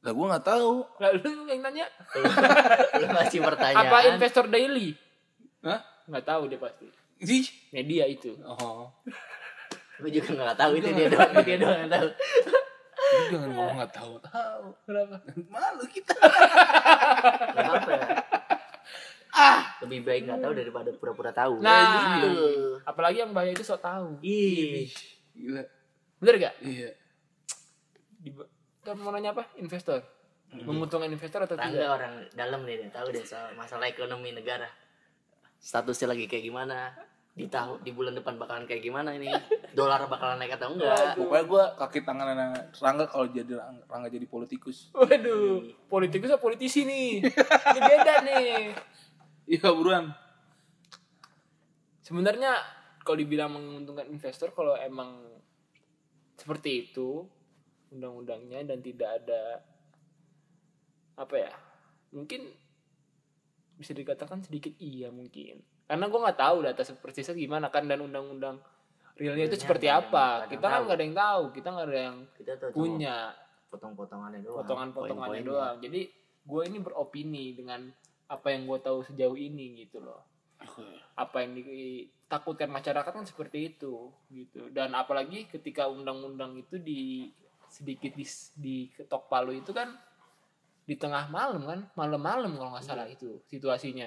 Lah 0.00 0.12
gue 0.12 0.26
nggak 0.28 0.46
tahu. 0.46 0.86
Lalu 0.96 1.18
yang 1.46 1.60
nanya 1.60 1.86
Lu 2.96 3.06
masih 3.10 3.42
pertanyaan. 3.42 3.84
apa 3.84 3.96
investor 4.08 4.46
daily? 4.46 4.94
Hah? 5.60 5.82
Nggak 6.06 6.24
tahu 6.24 6.42
dia 6.46 6.56
pasti. 6.56 6.86
Ih. 7.18 7.46
Media 7.70 8.06
itu. 8.06 8.32
Oh. 8.40 8.86
Gue 9.96 10.10
juga 10.10 10.30
nggak 10.36 10.56
tahu 10.56 10.72
itu 10.74 10.88
dia 10.90 11.08
doang, 11.08 11.32
dia 11.42 11.56
doang 11.58 11.78
yang 11.80 11.90
tahu. 11.90 12.08
Lu 12.96 13.22
jangan 13.28 13.48
ngomong 13.50 13.76
nggak 13.76 13.92
tahu. 13.92 14.12
Tahu. 14.22 14.64
Kenapa? 14.84 15.16
Malu 15.48 15.84
kita. 15.90 16.14
Gak 16.16 17.66
apa 17.66 17.92
Ah, 19.36 19.76
lebih 19.84 20.00
baik 20.00 20.24
nggak 20.24 20.40
tahu 20.40 20.52
daripada 20.56 20.90
pura-pura 20.96 21.28
tahu. 21.28 21.60
Nah, 21.60 22.24
gitu. 22.24 22.80
apalagi 22.88 23.20
yang 23.20 23.36
bahaya 23.36 23.52
itu 23.52 23.60
sok 23.60 23.84
tahu. 23.84 24.16
Ih, 24.24 24.88
Gila. 25.36 25.62
Bener 26.16 26.34
gak? 26.40 26.54
Iya. 26.64 26.90
Di, 28.16 28.30
kan 28.80 28.96
mau 28.96 29.12
nanya 29.12 29.36
apa? 29.36 29.44
Investor. 29.60 30.00
Menguntungkan 30.56 31.12
investor 31.12 31.44
atau 31.44 31.58
tangga 31.58 31.76
tidak? 31.76 31.92
orang 31.92 32.12
dalam 32.32 32.60
nih 32.64 32.80
dia 32.80 32.90
tahu 32.94 33.12
deh 33.12 33.24
soal 33.26 33.52
masalah 33.52 33.90
ekonomi 33.90 34.32
negara. 34.32 34.64
Statusnya 35.60 36.16
lagi 36.16 36.24
kayak 36.24 36.48
gimana? 36.48 36.96
Di 37.36 37.52
tahu 37.52 37.84
di 37.84 37.92
bulan 37.92 38.16
depan 38.16 38.40
bakalan 38.40 38.64
kayak 38.64 38.80
gimana 38.80 39.12
ini? 39.12 39.28
Dolar 39.76 40.08
bakalan 40.08 40.40
naik 40.40 40.56
atau 40.56 40.72
enggak? 40.72 41.20
Pokoknya 41.20 41.44
gue 41.44 41.64
kaki 41.76 42.00
tangan 42.08 42.26
anak 42.32 42.72
Rangga 42.80 43.04
kalau 43.12 43.28
jadi 43.28 43.52
Rangga, 43.60 43.84
Rangga 43.84 44.08
jadi 44.08 44.24
politikus. 44.24 44.88
Waduh, 44.96 45.76
politikus 45.92 46.32
atau 46.32 46.40
politisi 46.40 46.88
nih? 46.88 47.20
Ini 47.76 47.80
beda 47.84 48.14
nih. 48.24 48.56
Iya 49.46 49.70
buruan. 49.70 50.10
Sebenarnya 52.02 52.54
kalau 53.02 53.18
dibilang 53.18 53.54
menguntungkan 53.54 54.06
investor 54.06 54.50
kalau 54.50 54.74
emang 54.74 55.22
seperti 56.34 56.86
itu 56.86 57.26
undang-undangnya 57.90 58.66
dan 58.66 58.82
tidak 58.82 59.22
ada 59.22 59.62
apa 61.16 61.34
ya 61.38 61.52
mungkin 62.12 62.44
bisa 63.78 63.94
dikatakan 63.94 64.42
sedikit 64.42 64.74
iya 64.78 65.08
mungkin. 65.08 65.62
Karena 65.86 66.10
gue 66.10 66.18
nggak 66.18 66.38
tahu 66.38 66.56
data 66.66 66.82
persisnya 66.98 67.34
gimana 67.34 67.70
kan 67.70 67.86
dan 67.86 68.02
undang-undang 68.02 68.58
realnya 69.14 69.46
itu 69.46 69.54
Realnya 69.54 69.62
seperti 69.62 69.86
ada 69.86 69.92
yang- 69.96 70.10
apa. 70.10 70.26
Kita 70.50 70.66
kan 70.66 70.80
nggak 70.84 70.96
ada 70.98 71.04
yang 71.04 71.16
tahu 71.16 71.42
kita 71.54 71.68
nggak 71.70 71.86
ada 71.86 72.00
yang 72.02 72.16
Kita 72.34 72.52
tahu 72.58 72.70
cuma 72.70 72.78
punya. 72.82 73.16
potong-potongannya 73.66 74.40
doang. 74.42 74.56
potongan-potongannya 74.62 75.42
doang. 75.42 75.76
Jadi 75.78 76.00
gue 76.42 76.62
ini 76.64 76.78
beropini 76.78 77.44
dengan 77.52 77.80
apa 78.26 78.50
yang 78.50 78.66
gue 78.66 78.78
tahu 78.80 79.02
sejauh 79.02 79.34
ini 79.34 79.86
gitu 79.86 80.02
loh 80.02 80.22
apa 81.14 81.44
yang 81.44 81.54
ditakutkan 81.54 82.66
masyarakat 82.66 83.12
kan 83.12 83.24
seperti 83.24 83.70
itu 83.70 84.10
gitu 84.28 84.66
dan 84.70 84.92
apalagi 84.92 85.46
ketika 85.46 85.86
undang-undang 85.86 86.58
itu 86.58 86.76
di 86.76 87.30
sedikit 87.68 88.12
di, 88.12 88.26
di 88.56 88.76
ketok 88.90 89.28
palu 89.28 89.52
itu 89.52 89.70
kan 89.70 89.94
di 90.82 90.94
tengah 90.94 91.26
malam 91.28 91.62
kan 91.66 91.80
malam-malam 91.94 92.54
kalau 92.54 92.70
nggak 92.74 92.86
salah 92.86 93.06
itu 93.06 93.42
situasinya 93.46 94.06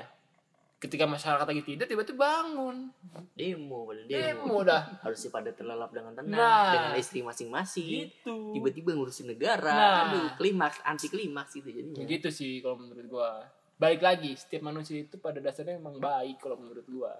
ketika 0.80 1.04
masyarakat 1.04 1.44
lagi 1.44 1.64
tidur 1.68 1.84
tiba-tiba 1.86 2.24
bangun 2.24 2.88
Demo, 3.36 3.84
pada 3.84 4.00
demo. 4.08 4.48
demo 4.48 4.58
dah 4.64 4.84
Harusnya 5.04 5.28
pada 5.30 5.52
terlelap 5.52 5.92
dengan 5.92 6.16
tenang 6.16 6.40
Nah. 6.40 6.72
dengan 6.72 6.94
istri 6.96 7.20
masing-masing. 7.20 8.08
gitu 8.08 8.56
Tiba-tiba 8.56 8.96
ngurusin 8.96 9.28
negara. 9.28 9.76
Nah. 9.76 9.96
Aduh, 10.08 10.28
klimaks, 10.40 10.80
anti 10.88 11.12
klimaks 11.12 11.52
gitu 11.60 11.68
jadinya. 11.68 12.00
gitu 12.08 12.32
sih 12.32 12.64
kalau 12.64 12.80
menurut 12.80 13.12
gua 13.12 13.44
balik 13.80 14.04
lagi 14.04 14.36
setiap 14.36 14.68
manusia 14.68 15.00
itu 15.00 15.16
pada 15.18 15.40
dasarnya 15.40 15.80
emang 15.80 15.98
baik 15.98 16.38
kalau 16.44 16.60
menurut 16.60 16.84
gua 16.92 17.16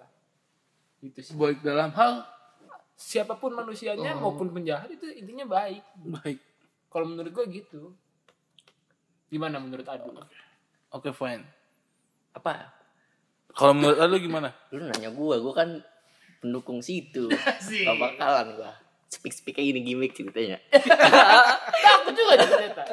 itu 1.00 1.16
sih 1.24 1.32
Baik 1.32 1.64
dalam 1.64 1.88
hal 1.96 2.28
siapa 3.00 3.40
pun 3.40 3.56
manusianya 3.56 4.12
maupun 4.20 4.52
penjahat 4.52 4.92
itu 4.92 5.08
intinya 5.16 5.48
baik 5.48 5.80
baik. 6.20 6.38
kalau 6.92 7.08
menurut 7.08 7.32
gua 7.32 7.48
gitu 7.48 7.96
gimana 9.32 9.56
menurut 9.56 9.88
Adu 9.88 10.12
Oke 10.90 11.14
fine. 11.14 11.46
Apa? 12.34 12.66
Kalau 13.54 13.74
menurut 13.78 13.98
lu 14.10 14.18
gimana? 14.18 14.50
Lu 14.74 14.82
nanya 14.82 15.14
gua, 15.14 15.38
gua 15.38 15.54
kan 15.54 15.78
pendukung 16.42 16.82
situ. 16.82 17.30
Gak 17.86 17.94
bakalan 17.94 18.58
gua. 18.58 18.74
Speak-speak 19.10 19.58
kayak 19.58 19.74
gini 19.74 19.80
gimmick 19.86 20.14
ceritanya. 20.14 20.58
takut 21.86 22.14
juga 22.14 22.38
dia 22.38 22.46
ternyata 22.46 22.84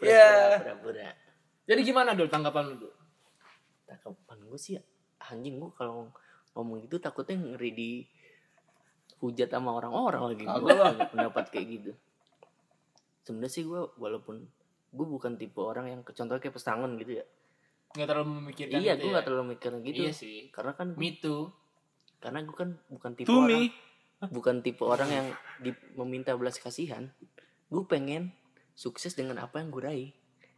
Ya. 0.00 0.56
Pura-pura. 0.62 1.12
Jadi 1.68 1.80
gimana 1.84 2.16
dulu 2.16 2.28
tanggapan 2.30 2.76
lu 2.76 2.90
Tanggapan 3.86 4.38
gue 4.46 4.58
sih 4.60 4.78
anjing 5.20 5.60
gue 5.60 5.70
kalau 5.76 6.08
ngomong 6.56 6.82
gitu 6.86 6.98
takutnya 6.98 7.38
ngeri 7.38 7.70
di 7.74 7.90
hujat 9.20 9.52
sama 9.52 9.76
orang-orang 9.76 10.34
lagi. 10.34 10.44
Gue 10.48 10.74
pendapat 11.12 11.44
kayak 11.52 11.66
gitu. 11.68 11.92
Sebenarnya 13.22 13.52
sih 13.52 13.62
gue 13.68 13.80
walaupun 14.00 14.42
gue 14.90 15.06
bukan 15.06 15.38
tipe 15.38 15.60
orang 15.60 15.86
yang 15.92 16.00
contohnya 16.02 16.40
kayak 16.40 16.56
pesangon 16.56 16.96
gitu 16.98 17.20
ya. 17.20 17.24
Nggak 17.94 18.08
terlalu 18.08 18.30
memikirkan 18.42 18.80
iya 18.80 18.94
gitu 18.96 19.02
gue 19.02 19.10
ya? 19.10 19.16
gak 19.18 19.26
terlalu 19.28 19.44
mikir 19.54 19.70
gitu. 19.84 20.00
Iya 20.08 20.12
sih. 20.16 20.38
Karena 20.50 20.72
kan 20.74 20.96
me 20.96 21.10
too. 21.20 21.52
Karena 22.18 22.40
gue 22.42 22.56
kan 22.56 22.70
bukan 22.88 23.10
tipe 23.14 23.28
To 23.28 23.44
orang 23.44 23.68
me. 23.68 24.28
bukan 24.32 24.56
tipe 24.64 24.82
orang 24.84 25.10
yang 25.12 25.26
di, 25.60 25.70
meminta 25.94 26.32
belas 26.34 26.56
kasihan. 26.56 27.12
Gue 27.68 27.84
pengen 27.86 28.32
sukses 28.74 29.12
dengan 29.12 29.44
apa 29.44 29.60
yang 29.60 29.68
gue 29.68 29.82
raih 29.84 30.10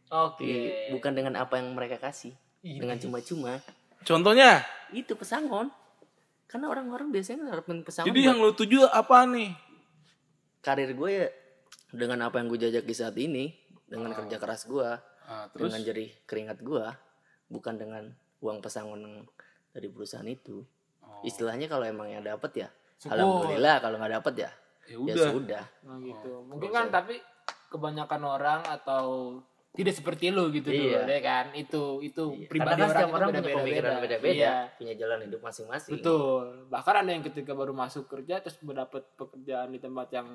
oke 0.09 0.41
Iya, 0.41 0.91
bukan 0.91 1.11
dengan 1.13 1.33
apa 1.37 1.55
yang 1.55 1.71
mereka 1.71 1.97
kasih 1.97 2.33
Ini. 2.59 2.79
dengan 2.79 2.97
cuma-cuma 2.97 3.59
Contohnya. 4.01 4.63
itu 4.91 5.13
pesangon 5.13 5.71
karena 6.45 6.67
orang-orang 6.67 7.09
biasanya 7.09 7.47
ngarepin 7.47 7.81
pesangon 7.81 8.07
Jadi 8.07 8.19
buat 8.19 8.27
yang 8.27 8.37
lu 8.39 8.51
tuju 8.51 8.79
apa 8.85 9.23
nih? 9.25 9.51
karir 10.59 10.91
gue 10.91 11.11
ya 11.11 11.27
dengan 11.89 12.19
apa 12.23 12.39
yang 12.39 12.47
gue 12.47 12.59
jajaki 12.61 12.91
saat 12.91 13.15
ini 13.15 13.51
dengan 13.85 14.09
Oh. 14.09 14.17
kerja 14.17 14.37
keras 14.37 14.65
gue 14.65 14.89
Ah, 15.23 15.47
terus 15.49 15.71
dengan 15.71 15.81
jerih 15.83 16.09
keringat 16.23 16.59
gue 16.59 16.83
bukan 17.47 17.75
dengan 17.75 18.03
uang 18.39 18.59
pesangon 18.59 18.99
yang 18.99 19.15
dari 19.69 19.87
perusahaan 19.87 20.25
itu 20.25 20.63
Oh. 20.99 21.19
istilahnya 21.21 21.67
kalau 21.67 21.83
emang 21.83 22.07
yang 22.07 22.21
dapat 22.21 22.51
ya 22.57 22.69
Syukur. 22.97 23.15
alhamdulillah 23.17 23.75
kalau 23.79 23.95
nggak 23.97 24.13
dapat 24.17 24.33
ya 24.37 24.51
ya 24.83 24.91
ya 24.91 24.97
udah. 24.99 25.27
sudah 25.31 25.63
Nah, 25.81 25.97
gitu 25.97 26.31
mungkin 26.43 26.69
kan 26.69 26.87
tapi 26.89 27.15
kebanyakan 27.67 28.21
orang 28.21 28.61
atau 28.63 29.03
tidak 29.73 29.93
seperti 29.97 30.29
lu 30.29 30.53
gitu 30.53 30.69
Iya. 30.69 31.01
dulu 31.01 31.09
ya 31.09 31.21
kan 31.25 31.45
itu 31.57 31.83
itu 32.05 32.23
Iya. 32.29 32.45
pribadi 32.45 32.77
Karena 32.77 32.85
kan 32.85 32.93
orang, 32.93 33.09
orang 33.09 33.29
punya 33.33 33.41
beda-beda 33.41 33.57
pemikiran 33.57 33.93
beda-beda 34.05 34.33
Iya. 34.37 34.53
punya 34.77 34.93
jalan 34.93 35.19
hidup 35.25 35.41
masing-masing 35.41 35.91
Betul. 35.97 36.43
Bahkan 36.69 36.95
ada 37.01 37.09
yang 37.09 37.23
ketika 37.25 37.51
baru 37.57 37.73
masuk 37.73 38.05
kerja 38.05 38.35
terus 38.45 38.57
mendapat 38.61 39.01
pekerjaan 39.17 39.73
di 39.73 39.79
tempat 39.81 40.07
yang 40.13 40.27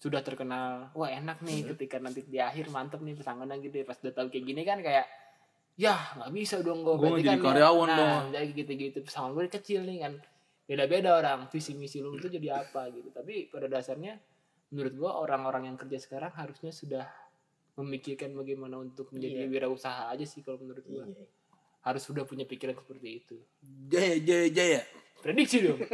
sudah 0.00 0.22
terkenal. 0.22 0.88
Wah 0.94 1.10
enak 1.10 1.42
nih 1.42 1.66
ketika 1.74 1.98
nanti 1.98 2.22
di 2.22 2.38
akhir 2.38 2.70
mantep 2.70 3.02
nih 3.02 3.18
pesangonan 3.18 3.58
gitu. 3.58 3.82
Pas 3.82 3.98
udah 3.98 4.14
tahu 4.14 4.26
kayak 4.30 4.44
gini 4.46 4.62
kan 4.62 4.78
kayak 4.80 5.06
ya 5.74 5.98
nggak 6.16 6.30
bisa 6.30 6.62
dong 6.62 6.86
gue. 6.86 6.94
Gua 6.94 7.18
nggak 7.18 7.26
jadi 7.26 7.42
karyawan 7.42 7.88
nah, 7.90 7.98
dong. 7.98 8.22
Jadi 8.38 8.46
gitu-gitu 8.54 8.98
pesangon 9.02 9.34
gue 9.34 9.50
kecil 9.50 9.82
nih 9.82 9.98
kan. 10.06 10.14
Beda-beda 10.70 11.18
orang 11.18 11.50
visi 11.50 11.74
misi 11.74 11.98
lu 11.98 12.14
itu 12.14 12.30
jadi 12.30 12.62
apa 12.62 12.86
gitu. 12.94 13.10
Tapi 13.10 13.50
pada 13.50 13.66
dasarnya 13.66 14.14
menurut 14.70 14.94
gua 14.94 15.18
orang-orang 15.18 15.66
yang 15.66 15.76
kerja 15.76 15.98
sekarang 15.98 16.30
harusnya 16.38 16.70
sudah 16.70 17.04
memikirkan 17.80 18.32
bagaimana 18.32 18.76
untuk 18.76 19.08
menjadi 19.10 19.44
Iya. 19.44 19.50
wirausaha 19.50 20.08
aja 20.08 20.22
sih 20.22 20.40
kalau 20.40 20.58
menurut 20.58 20.84
gua. 20.84 21.04
Iya. 21.04 21.26
Harus 21.80 22.02
sudah 22.02 22.22
punya 22.22 22.44
pikiran 22.44 22.74
seperti 22.74 23.08
itu. 23.18 23.36
Jaya 23.86 24.16
jaya 24.18 24.48
jaya. 24.48 24.80
Prediksi 25.20 25.60
dong. 25.60 25.80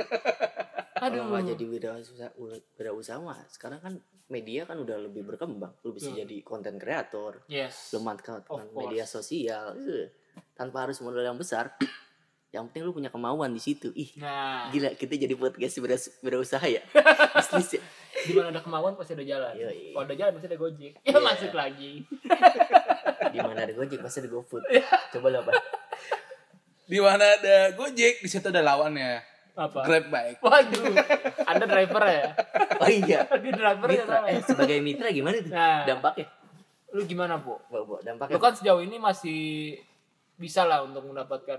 kalau 0.97 1.13
Aduh. 1.13 1.29
nggak 1.29 1.45
jadi 1.53 1.65
wirausaha 1.67 2.29
wirausaha 2.75 3.19
mah 3.19 3.37
sekarang 3.49 3.79
kan 3.79 3.95
media 4.27 4.65
kan 4.65 4.81
udah 4.81 4.97
lebih 4.99 5.23
berkembang 5.23 5.71
lu 5.85 5.93
bisa 5.93 6.09
Betul. 6.09 6.21
jadi 6.25 6.37
konten 6.43 6.75
kreator 6.77 7.45
Yes. 7.47 7.93
lu 7.93 8.01
course. 8.01 8.73
media 8.75 9.05
sosial 9.05 9.77
eh, 9.77 10.09
tanpa 10.57 10.89
harus 10.89 10.99
modal 10.99 11.21
yang 11.23 11.37
besar 11.37 11.77
yang 12.51 12.67
penting 12.67 12.83
lu 12.83 12.97
punya 12.97 13.13
kemauan 13.13 13.53
di 13.53 13.61
situ 13.61 13.93
ih 13.93 14.09
Nah, 14.17 14.73
gila 14.73 14.97
kita 14.97 15.15
jadi 15.15 15.37
podcast 15.37 15.77
wira- 15.79 16.13
wirausaha 16.25 16.65
ya 16.65 16.81
bisnis 17.37 17.77
ya 17.77 17.83
di 18.27 18.33
mana 18.33 18.51
ada 18.51 18.61
kemauan 18.61 18.93
pasti 18.95 19.15
ada 19.15 19.23
jalan. 19.23 19.55
Yoi. 19.55 19.91
Kalau 19.91 20.05
ada 20.05 20.15
jalan 20.15 20.33
pasti 20.35 20.47
ada 20.47 20.59
gojek. 20.59 20.93
Ya 20.97 21.09
Iya. 21.09 21.19
masuk 21.29 21.53
lagi. 21.53 21.93
di 23.33 23.39
mana 23.39 23.59
ada 23.61 23.73
gojek 23.73 23.99
pasti 23.99 24.19
ada 24.19 24.29
gofood 24.29 24.63
Iya. 24.67 24.87
coba 25.11 25.27
lu 25.29 25.39
apa 25.41 25.53
Di 26.87 26.99
mana 26.99 27.25
ada 27.33 27.57
Gojek, 27.73 28.23
di 28.23 28.29
situ 28.29 28.47
ada 28.47 28.63
lawannya. 28.63 29.19
Apa? 29.53 29.83
Grab 29.83 30.07
bike. 30.07 30.39
Waduh. 30.39 30.95
Anda 31.51 31.65
driver 31.65 32.03
ya? 32.05 32.31
oh 32.77 32.87
iya 32.87 33.21
Di 33.27 33.51
driver 33.51 33.89
ya 33.89 34.05
sama. 34.05 34.27
eh 34.29 34.39
sebagai 34.41 34.79
mitra 34.79 35.09
gimana 35.09 35.35
tuh 35.37 35.51
Nah. 35.51 35.83
dampaknya 35.83 36.31
Lu 36.93 37.03
gimana, 37.03 37.37
Bu? 37.37 37.59
Bawa, 37.67 37.83
bawa 37.83 37.99
Lu 37.99 38.05
dampaknya 38.05 38.39
kan 38.39 38.55
sejauh 38.55 38.79
ini 38.81 38.97
masih 38.97 39.41
bisa 40.37 40.63
lah 40.63 40.85
untuk 40.85 41.03
mendapatkan 41.05 41.59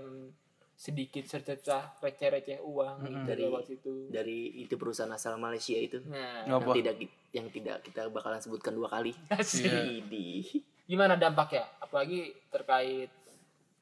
sedikit 0.78 1.26
sercecah 1.26 1.98
receh-receh 1.98 2.62
uang 2.62 3.02
gitu 3.02 3.18
Dari- 3.26 3.42
lewat 3.44 3.64
situ. 3.66 4.06
dari 4.08 4.38
itu 4.56 4.78
perusahaan 4.78 5.10
asal 5.10 5.34
Malaysia 5.34 5.74
itu 5.74 5.98
Nah, 6.06 6.46
yang 6.46 6.62
Apa? 6.62 6.70
tidak 6.72 6.94
yang 7.28 7.50
tidak 7.50 7.82
kita 7.82 8.06
bakalan 8.06 8.38
sebutkan 8.38 8.72
dua 8.72 8.86
kali 8.88 9.10
asik. 9.34 9.66
Idi. 9.66 10.46
Gimana 10.84 11.14
dampaknya? 11.14 11.66
Apalagi 11.78 12.30
terkait 12.48 13.10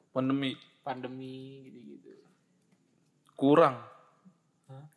Pandemi 0.09 0.57
pandemi 0.81 1.61
gitu-gitu. 1.63 2.17
kurang. 3.33 3.77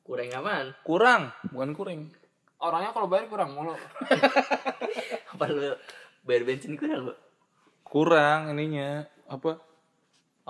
kurang 0.02 0.32
aman 0.32 0.66
Kurang, 0.80 1.22
bukan 1.46 1.70
kuring. 1.70 2.00
Orangnya 2.58 2.90
kalau 2.90 3.06
bayar 3.06 3.26
kurang 3.26 3.52
mulu. 3.52 3.76
apa 5.32 5.44
lu 5.46 5.76
bayar 6.22 6.42
bensin 6.42 6.74
kurang 6.74 7.06
bu 7.06 7.14
Kurang 7.82 8.50
ininya 8.50 9.04
apa? 9.26 9.60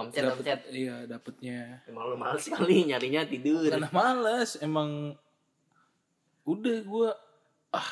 Omset 0.01 0.23
Dapet, 0.23 0.37
omset 0.41 0.61
iya, 0.71 0.97
dapetnya. 1.05 1.61
emang 1.85 2.05
lu 2.07 2.17
males 2.17 2.43
sekali 2.43 2.85
nyarinya 2.85 3.23
tidur 3.25 3.67
Karena 3.67 3.89
males, 3.91 4.57
emang 4.59 5.15
udah 6.43 6.77
gua 6.83 7.11
ah 7.71 7.91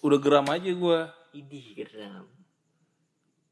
udah 0.00 0.18
geram 0.18 0.46
aja 0.48 0.70
gua. 0.72 1.10
idih 1.32 1.74
geram 1.76 2.28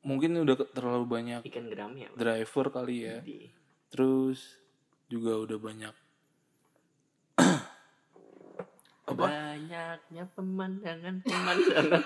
Mungkin 0.03 0.35
udah 0.37 0.59
terlalu 0.71 1.07
banyak 1.07 1.41
ikan 1.47 1.67
geram 1.67 1.95
ya 1.95 2.11
driver 2.13 2.67
kali 2.69 3.07
ya. 3.07 3.23
Idih. 3.23 3.55
Terus 3.89 4.59
juga 5.07 5.39
udah 5.39 5.59
banyak 5.59 5.95
apa? 9.03 9.25
banyaknya 9.27 10.25
pemandangan 10.33 11.15
pemandangan 11.21 12.03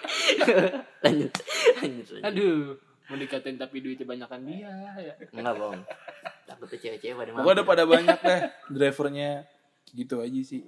lanjut 1.05 1.33
lanjut 1.79 2.07
lanjut 2.09 2.25
Aduh, 2.25 2.81
mau 3.07 3.17
dikatain 3.17 3.55
tapi 3.55 3.79
duitnya 3.79 4.05
banyakan 4.05 4.41
dia 4.43 4.71
ya. 4.97 5.15
enggak 5.31 5.55
bohong 5.55 5.83
takutnya 6.45 6.79
cewek-cewek 6.81 7.15
pada 7.17 7.31
Pokoknya 7.33 7.55
udah 7.55 7.67
pada 7.67 7.85
banyak 7.85 8.19
deh 8.19 8.41
drivernya 8.69 9.31
gitu 9.89 10.19
aja 10.19 10.41
sih. 10.41 10.63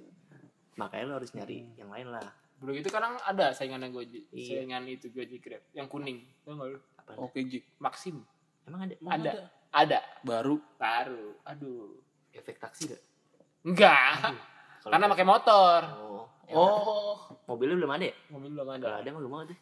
makanya 0.75 1.03
lo 1.05 1.13
harus 1.17 1.31
nyari 1.31 1.67
yang 1.75 1.89
lain 1.89 2.09
lah 2.09 2.23
Belum 2.57 2.75
itu 2.75 2.87
kadang 2.87 3.15
ada 3.17 3.51
saingannya 3.51 3.87
Gojek, 3.87 4.27
Iya. 4.29 4.59
saingan 4.59 4.83
itu 4.83 5.07
Gojek 5.09 5.39
Grab 5.39 5.63
yang 5.71 5.87
kuning. 5.87 6.27
Tahu 6.43 6.51
enggak 6.53 6.67
lu? 6.69 6.79
Oke 7.17 7.39
Jik. 7.41 7.63
Maxim. 7.77 8.19
emang 8.63 8.83
ada 8.83 8.93
Emang 8.95 9.11
Ada. 9.15 9.31
Ada. 9.71 9.99
Baru. 10.21 10.59
Baru. 10.75 11.39
Aduh. 11.45 11.95
efek 12.29 12.59
taksi 12.59 12.91
gak 12.91 12.99
Enggak. 13.63 14.35
Karena 14.81 15.07
pakai 15.07 15.23
motor. 15.23 15.79
oh 15.97 16.23
ya 16.43 16.55
Oh, 16.55 17.15
mobilnya 17.45 17.77
belum 17.77 17.91
ada 17.93 18.05
ya 18.05 18.15
Mobil 18.27 18.49
belum 18.49 18.65
kalau 18.65 18.75
ada. 18.75 18.87
ada 18.97 19.07
mah 19.07 19.19
gue 19.19 19.29
mau 19.29 19.43
tuh 19.45 19.57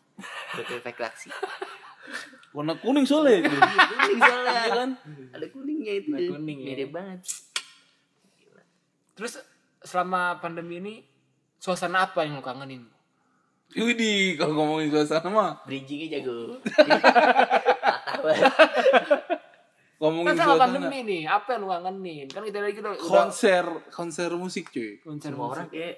buat 0.56 0.68
efek 0.74 0.96
taksi 0.96 1.28
warna 2.58 2.74
kuning 2.76 3.06
soalnya 3.06 3.38
itu. 3.44 3.54
kuning 3.54 4.18
soalnya 4.18 4.54
Iya 4.58 4.74
kan? 4.74 4.90
ada 5.30 5.46
kuningnya 5.48 5.94
itu 5.96 6.10
Ada 6.10 6.26
kuning 6.34 6.58
ya. 6.58 6.68
mirip 6.68 6.90
banget 6.90 7.20
Terus 9.14 9.34
selama 9.80 10.38
pandemi 10.38 10.78
ini 10.78 10.94
suasana 11.56 12.02
apa 12.04 12.22
yang 12.22 12.34
lu 12.34 12.44
kangenin? 12.44 12.86
Widih, 13.70 14.38
kalau 14.38 14.54
ngomongin 14.56 14.90
suasana 14.90 15.28
mah 15.28 15.52
bridgingnya 15.64 16.18
jago 16.18 16.58
patah 17.84 18.18
banget 18.18 18.54
ngomongin 19.98 20.30
Kan 20.30 20.38
sama 20.38 20.56
pandemi 20.60 21.00
nih, 21.02 21.22
apa 21.26 21.50
yang 21.52 21.62
lu 21.62 21.70
kangenin? 21.70 22.28
Kan 22.28 22.42
kita 22.44 22.58
lagi 22.60 22.78
udah, 22.78 22.94
udah 22.94 23.02
konser 23.04 23.66
konser 23.90 24.30
musik 24.32 24.70
cuy. 24.70 25.02
konser 25.02 25.28
semua 25.28 25.42
musik. 25.44 25.54
orang 25.54 25.68
kayak 25.68 25.94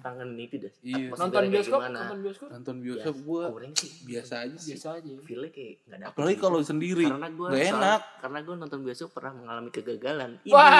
kangen 0.00 0.30
itu 0.34 0.56
dah 0.56 0.72
Iya. 0.80 0.96
Atmosfernya 1.04 1.20
nonton 1.20 1.44
bioskop, 1.46 1.80
nonton 1.84 2.18
bioskop 2.18 2.48
Nonton 2.48 2.76
bioskop 2.78 3.14
gua 3.22 3.44
kurang 3.50 3.74
sih 3.74 3.90
biasa 4.02 4.34
aja 4.40 4.56
sih. 4.56 4.72
biasa 4.72 4.86
aja. 4.94 5.12
feelnya 5.20 5.50
kayak 5.50 5.74
nggak 5.82 5.98
dapet 6.00 6.12
Apalagi 6.12 6.38
kalau 6.38 6.58
sendiri. 6.62 7.04
karena 7.06 7.28
gue 7.30 7.46
Gak 7.46 7.64
enak. 7.70 8.00
karena 8.18 8.38
gue 8.40 8.54
nonton 8.56 8.78
bioskop 8.80 9.10
pernah 9.12 9.32
mengalami 9.34 9.68
kegagalan 9.70 10.30
Ini. 10.38 10.50
Wah. 10.50 10.70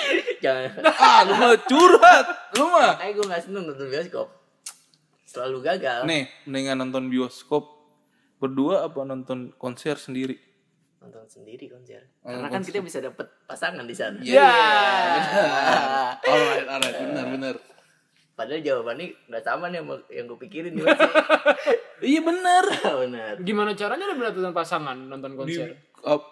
jangan 0.42 0.70
Ah, 0.96 1.20
lu 1.22 1.32
mah 1.34 1.54
curhat. 1.62 2.26
Lu 2.54 2.64
mah. 2.68 2.96
kayak 2.96 3.12
gue 3.14 3.24
nggak 3.26 3.42
seneng 3.42 3.64
nonton 3.64 3.86
bioskop 3.86 4.28
selalu 5.24 5.58
gagal 5.62 6.04
Nih, 6.04 6.24
mendingan 6.44 6.80
nonton 6.80 7.04
bioskop 7.06 7.68
berdua 8.38 8.86
apa 8.86 9.04
nonton 9.04 9.52
konser 9.54 9.94
sendiri? 9.94 10.40
Nonton 10.98 11.22
sendiri 11.24 11.66
konser 11.66 12.02
Oh, 12.20 12.30
karena 12.32 12.48
kan 12.48 12.60
kita 12.60 12.78
bisa 12.80 12.98
dapet 12.98 13.26
pasangan 13.44 13.82
di 13.82 13.92
sana 13.92 14.18
Iya. 14.18 14.34
Ya. 14.34 14.50
Alright, 16.20 16.66
alright, 16.66 16.96
benar, 17.04 17.26
benar. 17.28 17.54
padahal 18.34 18.60
jawabannya 18.60 19.06
nggak 19.26 19.42
sama 19.42 19.66
nih 19.66 19.78
sama 19.78 19.94
yang 20.08 20.24
gue 20.24 20.38
pikirin 20.40 20.72
nih. 20.72 20.84
Iya 22.00 22.20
benar. 22.20 22.62
benar 23.02 23.34
Gimana 23.40 23.74
caranya 23.74 24.06
lu 24.06 24.14
mendapatkan 24.14 24.52
pasangan 24.52 24.94
nonton 24.96 25.32
Di 25.32 25.36
konser? 25.36 25.68
up, 26.00 26.22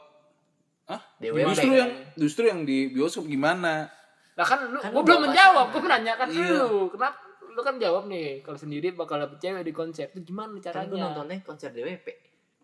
ah, 0.87 1.03
DWP. 1.19 1.43
justru 1.45 1.71
yang 1.73 1.91
justru 2.15 2.43
yang 2.45 2.61
di 2.63 2.87
bioskop 2.89 3.27
gimana? 3.27 3.91
Lah 4.33 4.47
kan 4.47 4.63
lu, 4.65 4.79
Kan 4.79 4.95
gua 4.95 5.03
belum 5.03 5.21
menjawab, 5.27 5.67
pasangan. 5.67 5.73
gua 5.73 5.83
menanyakan 5.83 6.27
Iya. 6.31 6.47
lu. 6.63 6.87
Kenapa 6.89 7.19
lu 7.49 7.61
kan 7.61 7.75
jawab 7.77 8.07
nih 8.07 8.29
kalau 8.41 8.55
sendiri 8.55 8.93
bakal 8.93 9.19
dapet 9.19 9.39
cewek 9.41 9.63
di 9.63 9.73
konser 9.73 10.07
itu 10.09 10.23
gimana 10.25 10.55
kan 10.55 10.63
caranya? 10.63 10.87
gue 10.87 10.99
nontonnya 11.01 11.37
konser 11.41 11.71
DWP. 11.73 12.07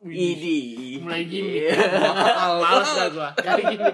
Idi 0.03 0.99
Mulai 0.99 1.23
gini. 1.31 1.63
Iya. 1.63 1.79
Males 2.59 2.91
dah 2.91 3.09
gua. 3.15 3.31
Kayak 3.45 3.63
gini. 3.71 3.91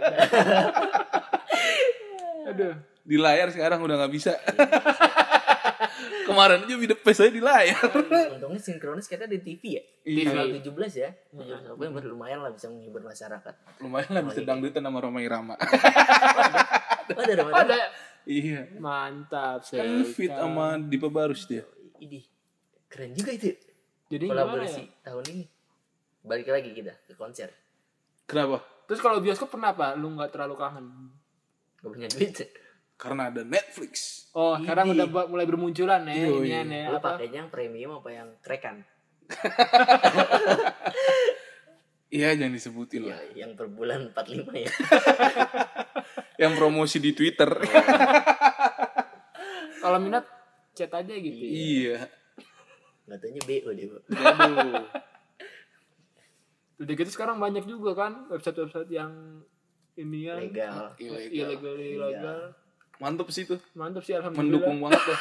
Aduh. 2.48 2.74
Di 3.08 3.16
layar 3.16 3.48
sekarang 3.52 3.80
udah 3.84 3.96
nggak 4.04 4.12
bisa. 4.12 4.32
Kemarin 6.28 6.60
aja 6.68 6.76
video 6.76 6.96
face 7.00 7.24
saya 7.24 7.32
di 7.32 7.40
layar. 7.40 7.80
Untungnya 8.36 8.60
sinkronis 8.60 9.08
kita 9.08 9.24
di 9.24 9.40
TV 9.40 9.80
ya. 9.80 9.82
Iya. 10.04 10.24
Tanggal 10.32 10.60
17 10.60 11.04
ya. 11.04 11.10
November 11.72 12.04
lumayan 12.04 12.44
lah 12.44 12.52
bisa 12.52 12.68
menghibur 12.68 13.00
masyarakat. 13.00 13.80
Lumayan 13.80 14.12
lah 14.12 14.22
bisa 14.28 14.40
dangdutan 14.44 14.84
sama 14.84 14.98
Roma 15.00 15.20
Irama. 15.24 15.56
Oh, 17.16 17.24
ada 17.24 17.40
ada. 17.40 17.78
iya. 18.28 18.68
Mantap 18.76 19.64
Kan 19.64 20.04
fit 20.04 20.28
sama 20.28 20.76
Dipa 20.76 21.08
Barus 21.08 21.48
dia. 21.48 21.64
Idi. 21.96 22.20
Keren 22.92 23.16
juga 23.16 23.32
itu. 23.32 23.56
Jadi 24.08 24.24
gimana 24.28 24.44
Kolaborasi 24.44 24.82
ya? 24.84 24.92
tahun 25.08 25.24
ini. 25.32 25.57
Balik 26.28 26.46
lagi 26.46 26.70
kita 26.70 26.92
ke 27.02 27.16
konser. 27.16 27.48
Kenapa? 28.24 28.60
Terus 28.84 29.00
kalau 29.00 29.18
bioskop 29.18 29.48
kenapa 29.50 29.96
lu 29.96 30.12
nggak 30.12 30.30
terlalu 30.30 30.54
kangen? 30.54 30.86
Gak 31.80 31.88
punya 31.88 32.06
duit. 32.06 32.36
Karena 32.98 33.30
ada 33.30 33.40
Netflix. 33.40 34.26
Oh, 34.34 34.58
sekarang 34.58 34.90
Idi. 34.90 34.98
udah 34.98 35.06
mulai 35.24 35.46
bermunculan 35.46 36.02
ya 36.02 36.14
Iya, 36.14 36.26
inian 36.34 36.68
iya. 36.68 36.68
ya. 36.68 36.84
Lu 36.90 36.98
Apa? 36.98 37.08
pakainya 37.14 37.36
yang 37.40 37.48
premium 37.48 37.90
apa 37.94 38.08
yang 38.10 38.28
krekan? 38.42 38.76
Iya 42.08 42.32
jangan 42.34 42.52
disebutin 42.52 43.00
Iya, 43.04 43.12
lah. 43.12 43.20
yang 43.36 43.50
per 43.52 43.68
bulan 43.68 44.08
45 44.10 44.56
ya. 44.56 44.70
Yang 46.38 46.52
promosi 46.54 46.96
di 46.98 47.10
Twitter. 47.12 47.50
Kalau 49.82 49.98
minat 49.98 50.24
chat 50.72 50.88
aja 50.88 51.10
gitu. 51.10 51.34
ya. 51.34 51.50
iya. 51.50 51.96
Gak 53.04 53.18
taunya 53.18 53.42
BO 53.42 53.70
dia, 53.74 53.86
Bu. 53.90 53.98
Udah 56.78 56.94
gitu 56.94 57.10
sekarang 57.10 57.36
banyak 57.36 57.64
juga 57.64 57.90
kan 57.92 58.26
website-website 58.28 58.86
yang 58.88 59.42
ini 59.94 60.18
ya 60.24 60.34
Legal. 60.36 60.94
ilegal 60.96 61.74
ilegal. 61.74 62.54
Mantep 62.98 63.28
sih 63.28 63.44
tuh. 63.44 63.58
Mantap 63.72 64.02
sih 64.02 64.14
alhamdulillah. 64.14 64.62
Mendukung 64.62 64.78
banget 64.80 65.02
dah. 65.04 65.18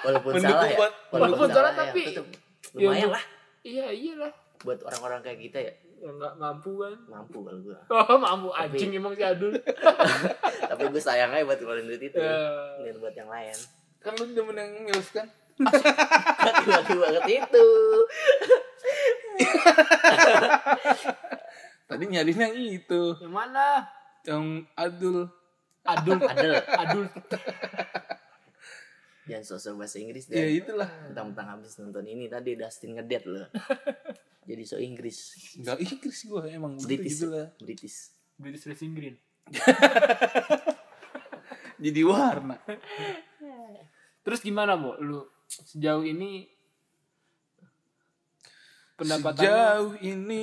Walaupun 0.00 0.30
Mendukung 0.32 0.54
salah 0.54 0.66
ya. 0.66 0.76
buat- 0.76 0.96
Walaupun 1.10 1.48
salah, 1.48 1.72
tapi- 1.72 2.06
tetep 2.08 2.26
Ya, 2.68 2.84
lumayan 2.84 3.10
lah 3.10 3.24
Iya 3.60 3.86
iyalah. 3.88 4.32
buat 4.60 4.78
orang-orang 4.82 5.20
kayak 5.20 5.38
kita 5.40 5.58
ya. 5.60 5.72
Yang 5.98 6.14
nggak 6.16 6.34
mampu 6.36 6.72
kan. 6.76 6.94
Mampu 7.08 7.38
kalau 7.40 7.58
gua. 7.60 7.78
Oh 7.88 8.16
mampu 8.16 8.48
anjing 8.52 8.90
emang 8.92 9.14
si 9.14 9.22
Adul. 9.22 9.50
Tapi 10.70 10.82
gue 10.84 11.00
sayang 11.00 11.30
aja 11.32 11.42
buat 11.42 11.58
keluarin 11.58 11.86
duit 11.86 12.02
itu. 12.04 12.14
Ya. 12.14 12.38
Dan 12.80 12.98
buat 12.98 13.10
yang 13.12 13.26
lain. 13.26 13.56
Kan 13.98 14.14
lu 14.14 14.24
demen 14.28 14.54
yang 14.54 14.70
ngils 14.84 15.10
kan? 15.10 15.26
Tiba-tiba 15.58 16.98
banget 17.02 17.24
itu. 17.42 17.66
Tadi 21.88 22.04
nyariin 22.04 22.40
yang 22.40 22.54
itu. 22.54 23.02
Yang 23.18 23.32
mana? 23.32 23.66
Yang 24.22 24.44
Adul. 24.76 25.18
Adul. 25.82 26.18
Adel. 26.20 26.52
Adul. 26.68 27.04
Jangan 29.28 29.44
sosok 29.44 29.84
bahasa 29.84 29.96
Inggris 30.00 30.28
Ya 30.28 30.44
deh. 30.44 30.60
itulah. 30.60 30.88
Mentang-mentang 31.08 31.48
habis 31.52 31.76
nonton 31.76 32.04
ini 32.04 32.28
tadi 32.28 32.56
Dustin 32.56 32.96
ngedet 32.96 33.24
loh. 33.24 33.48
Jadi 34.48 34.62
so 34.64 34.80
Inggris. 34.80 35.36
Enggak 35.60 35.80
Inggris 35.80 36.18
gua 36.24 36.48
emang 36.48 36.76
British. 36.80 37.20
gitu 37.20 37.26
lah. 37.28 37.52
British. 37.60 37.96
British 38.36 38.64
Racing 38.64 38.92
Green. 38.96 39.16
Jadi 41.84 42.00
warna. 42.04 42.56
Terus 44.24 44.40
gimana, 44.40 44.76
Bu? 44.76 44.96
Lu 45.00 45.20
sejauh 45.48 46.04
ini 46.04 46.44
pendapatannya 48.94 49.48
Sejauh 49.48 49.92
ini 50.04 50.42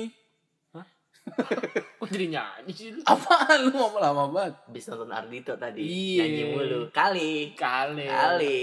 kok 1.98 2.06
jadi 2.06 2.26
nyanyi 2.38 2.70
sih 2.70 2.88
lu? 2.94 3.02
apaan 3.02 3.66
lu 3.66 3.74
ngomong 3.74 3.98
lama 3.98 4.30
banget? 4.30 4.54
Habis 4.70 4.86
nonton 4.94 5.10
Ardito 5.10 5.58
tadi. 5.58 5.82
Iya. 5.82 6.22
Nyanyi 6.22 6.42
mulu. 6.54 6.80
Kali. 6.94 7.50
Kali. 7.58 8.06
Kali. 8.06 8.62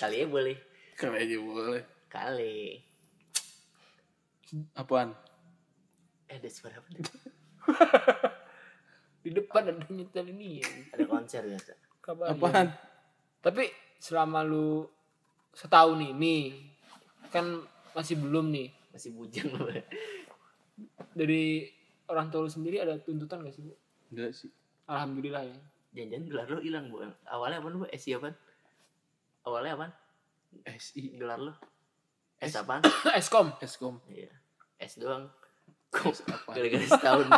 Kali 0.00 0.16
ya 0.16 0.26
boleh. 0.32 0.56
Kayaknya 0.96 1.36
boleh. 1.44 1.84
Kali. 2.08 2.80
Apaan? 4.80 5.12
Eh 6.24 6.40
ada 6.40 6.48
suara 6.48 6.80
apa? 6.80 6.88
Di 6.88 7.04
di 9.28 9.30
depan 9.36 9.68
ada 9.68 9.84
nyetel 9.92 10.32
ini 10.32 10.64
ada 10.88 11.04
konser 11.04 11.44
biasa 11.44 11.76
kabar 12.00 12.32
Apaan? 12.32 12.72
tapi 13.44 13.68
selama 14.00 14.40
lu 14.40 14.88
setahun 15.58 15.98
ini 15.98 16.54
kan 17.34 17.66
masih 17.90 18.14
belum 18.14 18.54
nih. 18.54 18.70
Masih 18.94 19.10
bujang 19.10 19.50
dari 21.18 21.66
orang 22.06 22.30
tua 22.30 22.46
lu 22.46 22.50
sendiri 22.50 22.78
ada 22.78 22.94
tuntutan 23.02 23.42
gak 23.42 23.50
sih 23.50 23.66
bu? 23.66 23.74
Enggak 24.14 24.30
sih. 24.38 24.50
alhamdulillah 24.86 25.42
ya. 25.44 25.58
Jangan-jangan 25.92 26.24
gelar 26.30 26.46
lu 26.54 26.60
hilang 26.62 26.84
bu. 26.86 27.02
Awalnya 27.26 27.58
apa 27.58 27.68
lu 27.74 27.78
SI 27.90 28.14
apa 28.14 28.30
awalnya 29.42 29.72
apa 29.74 29.86
SI. 30.78 31.18
gelar 31.18 31.42
lu. 31.42 31.52
S 32.38 32.54
apaan? 32.54 32.86
Eskom 33.18 33.50
Eskom. 33.58 33.98
iya. 34.06 34.30
S 34.78 35.02
doang. 35.02 35.26
Kok 35.90 36.14
apa? 36.30 36.54
gara-gara 36.54 36.86
setahun? 36.86 37.26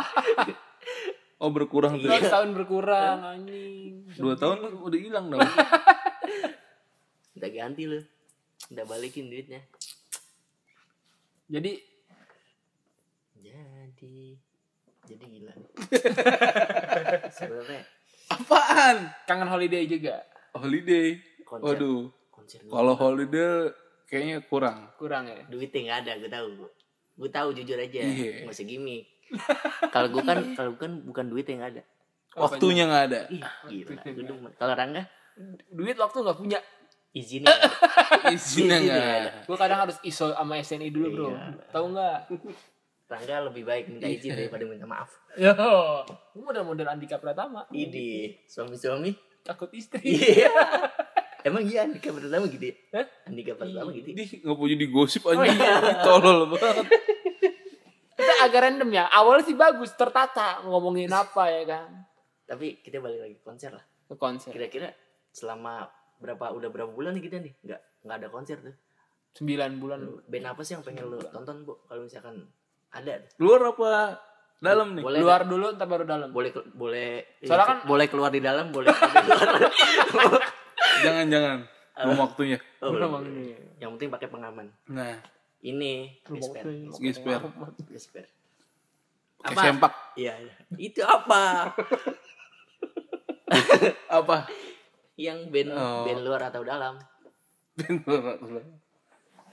Oh 1.41 1.49
berkurang 1.49 1.97
tuh. 1.97 2.05
Dua 2.05 2.21
tahun 2.21 2.53
berkurang 2.53 3.17
anjing. 3.25 4.05
Dua 4.13 4.37
tahun 4.37 4.77
udah 4.77 4.99
hilang 5.01 5.33
dong. 5.33 5.41
udah 7.41 7.49
ganti 7.49 7.89
lu. 7.89 7.99
Udah 8.69 8.85
balikin 8.85 9.33
duitnya. 9.33 9.65
Jadi 11.49 11.91
jadi. 14.01 14.25
Jadi 15.05 15.25
gila. 15.25 15.53
Sebenarnya. 17.37 17.81
Apaan? 18.31 18.97
kangen 19.27 19.49
holiday 19.49 19.83
juga? 19.85 20.23
Holiday. 20.55 21.19
konser. 21.43 21.75
Waduh. 21.75 22.09
konser 22.31 22.59
Kalau 22.63 22.93
holiday 22.95 23.69
kayaknya 24.07 24.41
kurang. 24.45 24.89
kurang 24.95 25.27
ya? 25.27 25.43
Duitnya 25.49 25.79
nggak 25.85 25.99
ada 26.05 26.11
gue 26.17 26.31
tahu. 26.31 26.47
Gue 27.17 27.29
tahu 27.29 27.49
jujur 27.57 27.77
aja. 27.77 27.99
Iya. 28.01 28.45
nggak 28.47 28.55
usah 28.55 28.65
gimmick. 28.65 29.05
Kalau 29.93 30.07
gue 30.09 30.23
kan 30.23 30.39
kalau 30.57 30.69
gue 30.77 30.81
kan 30.81 30.93
bukan 31.03 31.25
duit 31.29 31.45
yang 31.45 31.59
nggak 31.61 31.71
ada. 31.77 31.83
Waktunya 32.37 32.83
nggak 32.87 33.03
ada. 33.11 33.21
ih 33.29 33.43
gila. 33.67 34.01
Kalau 34.55 34.73
Rangga? 34.73 35.03
Duit 35.69 35.97
waktu 35.99 36.17
nggak 36.23 36.37
punya 36.39 36.59
izinnya. 37.11 37.55
Izinnya 38.31 38.77
nggak 38.79 38.99
ada. 38.99 39.31
gue 39.47 39.57
kadang 39.59 39.79
harus 39.87 39.97
iso 40.03 40.31
sama 40.31 40.59
SNI 40.59 40.89
dulu 40.91 41.07
bro. 41.11 41.29
Iya. 41.31 41.45
tahu 41.71 41.85
nggak? 41.95 42.19
Rangga 43.11 43.35
lebih 43.51 43.63
baik 43.67 43.91
minta 43.91 44.07
izin 44.07 44.31
daripada 44.39 44.63
minta 44.63 44.87
maaf. 44.87 45.11
Yo. 45.35 45.51
Gue 46.31 46.43
model-model 46.43 46.87
Andika 46.87 47.19
Pratama. 47.19 47.67
Ini 47.75 48.39
suami-suami? 48.47 49.11
Takut 49.43 49.67
istri. 49.75 49.99
Iya. 50.07 50.51
Emang 51.47 51.65
iya 51.65 51.89
Andika 51.89 52.13
pertama 52.13 52.45
gitu 52.45 52.69
ya 52.69 52.75
Hah? 52.93 53.05
Andika 53.25 53.57
pertama 53.57 53.89
gitu 53.91 54.07
ya? 54.13 54.15
Ini 54.15 54.23
nggak 54.45 54.57
punya 54.61 54.75
digosip 54.77 55.23
aja. 55.27 55.51
Tolol 56.05 56.39
banget. 56.55 56.85
kita 58.15 58.33
agak 58.45 58.61
random 58.69 58.89
ya. 58.93 59.09
Awalnya 59.09 59.43
sih 59.49 59.57
bagus 59.57 59.91
tertata 59.97 60.61
ngomongin 60.63 61.09
apa 61.11 61.49
ya 61.49 61.63
kan. 61.67 61.89
Tapi 62.45 62.79
kita 62.85 63.01
balik 63.01 63.27
lagi 63.27 63.35
konser 63.41 63.73
lah. 63.73 63.83
Ke 64.07 64.15
konser. 64.15 64.53
Kira-kira 64.53 64.93
selama 65.33 65.89
berapa 66.21 66.45
udah 66.51 66.69
berapa 66.69 66.89
bulan 66.89 67.11
nih 67.11 67.23
kita 67.23 67.37
nih 67.39 67.53
nggak 67.59 67.81
nggak 68.01 68.15
ada 68.15 68.27
konser 68.27 68.57
tuh 68.57 68.75
sembilan 69.33 69.71
bulan 69.75 69.99
band 70.23 70.45
apa 70.47 70.61
sih 70.61 70.73
yang 70.73 70.83
pengen 70.83 71.05
lu 71.07 71.19
tonton 71.25 71.63
bu 71.63 71.73
kalau 71.83 72.01
misalkan 72.01 72.45
ada 72.89 73.17
Luar 73.37 73.61
apa 73.67 74.19
dalam 74.57 74.93
nih? 74.93 75.01
boleh 75.01 75.19
luar 75.19 75.41
dulu 75.43 75.73
ntar 75.73 75.85
baru 75.85 76.03
dalam 76.03 76.29
boleh 76.29 76.53
boleh 76.71 77.41
Soalnya 77.41 77.65
kan- 77.65 77.81
boleh 77.83 78.05
keluar 78.05 78.29
di 78.29 78.39
dalam 78.39 78.69
boleh 78.69 78.93
Jangan 81.01 81.25
jangan. 81.27 81.57
Belum 81.93 82.17
waktunya. 82.19 82.57
oh, 82.79 82.89
Belum 82.91 83.09
waktunya. 83.11 83.57
yang 83.77 83.93
penting 83.93 84.09
pakai 84.09 84.27
pengaman 84.27 84.67
Nah, 84.87 85.17
ini 85.61 86.13
gesper 86.23 86.65
gesper. 86.99 87.39
gesper 87.87 88.25
Apa? 89.41 89.61
sempak. 89.63 89.93
iya 90.13 90.37
iya. 90.37 90.53
itu 90.75 91.01
apa 91.01 91.73
Apa? 94.11 94.45
Yang 95.21 95.47
band 95.47 95.69
Oh. 95.71 96.03
band 96.03 96.21
luar 96.21 96.41
atau 96.43 96.61
dalam 96.61 96.97
Band 97.71 97.97
luar, 98.03 98.35
luar. 98.41 98.65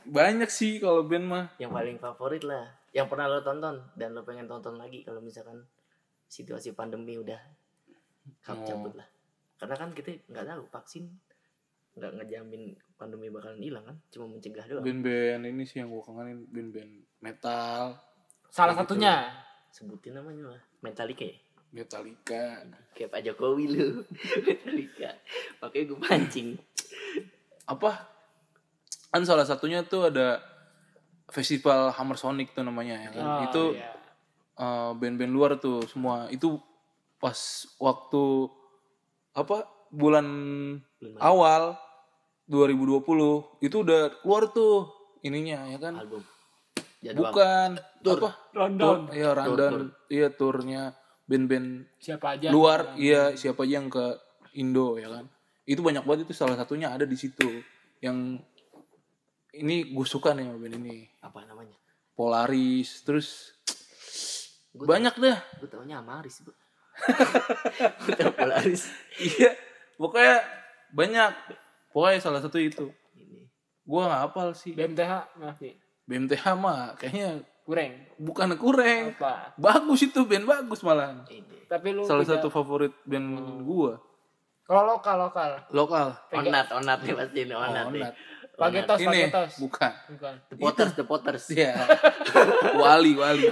Banyak 0.02 0.48
sih 0.48 0.80
kalau 0.80 1.04
band 1.04 1.24
mah. 1.24 1.46
yang 1.56 1.68
paling 1.68 1.96
favorit 1.96 2.40
lah 2.42 2.64
yang 2.90 3.04
pernah 3.06 3.28
lo 3.28 3.40
tonton 3.40 3.76
dan 3.94 4.10
lo 4.10 4.24
pengen 4.24 4.48
tonton 4.48 4.74
lagi 4.74 5.04
kalau 5.04 5.20
misalkan 5.20 5.60
situasi 6.26 6.72
pandemi 6.72 7.14
udah 7.14 7.36
kap 8.40 8.56
Oh. 8.56 8.64
cabut 8.64 8.96
lah 8.96 9.04
karena 9.56 9.74
kan 9.74 9.90
kita 9.92 10.16
nggak 10.24 10.46
tahu 10.46 10.62
vaksin 10.66 11.04
nggak 11.94 12.12
ngejamin 12.14 12.62
pandemi 12.94 13.28
bakalan 13.28 13.58
hilang 13.58 13.82
kan 13.82 13.96
cuma 14.08 14.24
mencegah 14.28 14.64
doang 14.64 14.82
Band-band 14.82 15.42
ini 15.44 15.62
sih 15.62 15.78
yang 15.78 15.88
gue 15.88 15.98
kangenin 15.98 16.46
band-band 16.46 16.92
metal, 17.18 17.98
salah 18.48 18.72
gitu. 18.72 18.94
satunya 18.94 19.14
sebutin 19.68 20.14
namanya 20.14 20.54
lah 20.54 20.60
Metallica 20.78 21.26
ya? 21.26 21.34
Metallica. 21.68 22.64
kayak 22.96 23.10
Pak 23.12 23.20
Jokowi 23.22 23.64
lu 23.70 23.88
Metallica 24.46 25.10
makanya 25.60 25.84
gue 25.92 25.98
pancing 26.00 26.48
Apa? 27.68 28.08
Kan 29.12 29.28
salah 29.28 29.44
satunya 29.44 29.84
tuh 29.84 30.08
ada 30.08 30.40
festival 31.28 31.92
Hammer 31.92 32.16
Sonic 32.16 32.56
tuh 32.56 32.64
namanya 32.64 32.96
ya 32.96 33.10
kan. 33.12 33.24
Oh, 33.24 33.40
itu 33.44 33.62
iya. 33.76 33.92
eh, 34.56 34.90
band-band 34.96 35.32
luar 35.32 35.60
tuh 35.60 35.84
semua. 35.84 36.32
Itu 36.32 36.64
pas 37.20 37.36
waktu 37.76 38.48
apa? 39.36 39.68
Bulan 39.92 40.26
Bulan 40.80 41.20
awal 41.20 41.62
2020 42.48 43.64
itu 43.64 43.76
udah 43.84 44.16
keluar 44.24 44.48
tuh 44.48 44.88
ininya 45.20 45.68
ya 45.68 45.76
kan. 45.76 45.92
album 46.00 46.24
jadwal 47.04 47.30
Bukan 47.30 47.70
Tour. 48.00 48.18
apa? 48.20 48.30
rundown 48.56 48.98
iya 49.12 49.30
rundown. 49.36 49.92
Iya 50.08 50.28
turnya 50.32 50.96
band-band 51.28 51.84
siapa 52.00 52.40
aja 52.40 52.48
luar 52.48 52.96
iya 52.96 53.36
siapa 53.36 53.68
aja 53.68 53.78
yang 53.78 53.92
ke 53.92 54.16
Indo 54.56 54.96
ya 54.98 55.12
kan? 55.12 55.28
Itu 55.68 55.84
banyak 55.84 56.02
banget 56.08 56.26
itu 56.26 56.34
salah 56.34 56.56
satunya 56.56 56.88
ada 56.90 57.04
di 57.04 57.14
situ. 57.14 57.62
Yang 58.00 58.42
ini 59.54 59.92
gue 59.92 60.06
suka 60.08 60.32
nih 60.32 60.48
sama 60.48 60.58
band 60.58 60.76
ini. 60.80 61.04
Apa 61.20 61.44
namanya? 61.44 61.76
Polaris 62.16 63.04
terus 63.06 63.54
Gua 64.74 64.98
banyak 64.98 65.14
dah. 65.20 65.38
gue 65.62 65.68
taunya 65.70 66.02
Amaris 66.02 66.42
bu. 66.42 66.52
Gue 68.02 68.12
tau 68.18 68.34
Polaris. 68.34 68.90
Iya 69.22 69.54
pokoknya 69.94 70.42
banyak. 70.90 71.32
Pokoknya 71.94 72.18
salah 72.18 72.42
satu 72.42 72.58
itu. 72.58 72.90
Ini. 73.14 73.46
Gue 73.86 74.02
nggak 74.02 74.22
hafal 74.28 74.54
sih. 74.58 74.74
BMTH 74.74 75.38
masih 75.38 75.78
BMTH 76.08 76.44
mah 76.56 76.96
kayaknya 76.96 77.44
kurang 77.68 77.92
bukan 78.16 78.48
kurang 78.56 79.12
apa? 79.12 79.52
Bagus 79.54 80.00
itu 80.02 80.24
band 80.24 80.48
bagus 80.48 80.80
malah. 80.80 81.20
Ini. 81.28 81.68
Tapi 81.68 81.92
lu 81.92 82.00
salah 82.02 82.24
tidak- 82.24 82.40
satu 82.40 82.48
favorit 82.48 82.96
band 83.04 83.28
gue 83.60 83.92
kalau 84.64 84.84
lokal 84.84 85.16
lokal. 85.18 85.50
Lokal. 85.72 86.06
Onat 86.28 86.68
onat 86.70 87.00
nih 87.00 87.12
pasti 87.12 87.38
ini 87.40 87.52
onat 87.52 87.84
Oh, 87.84 87.92
nih. 87.92 88.04
Pagetos 88.52 88.98
ini 88.98 89.28
Pagetos. 89.28 89.52
bukan. 89.60 89.92
Bukan. 90.12 90.34
The 90.44 90.56
Potters 90.56 90.92
the 90.92 91.04
Potters. 91.04 91.44
Iya. 91.48 91.72
wali, 92.82 93.12
wali. 93.14 93.48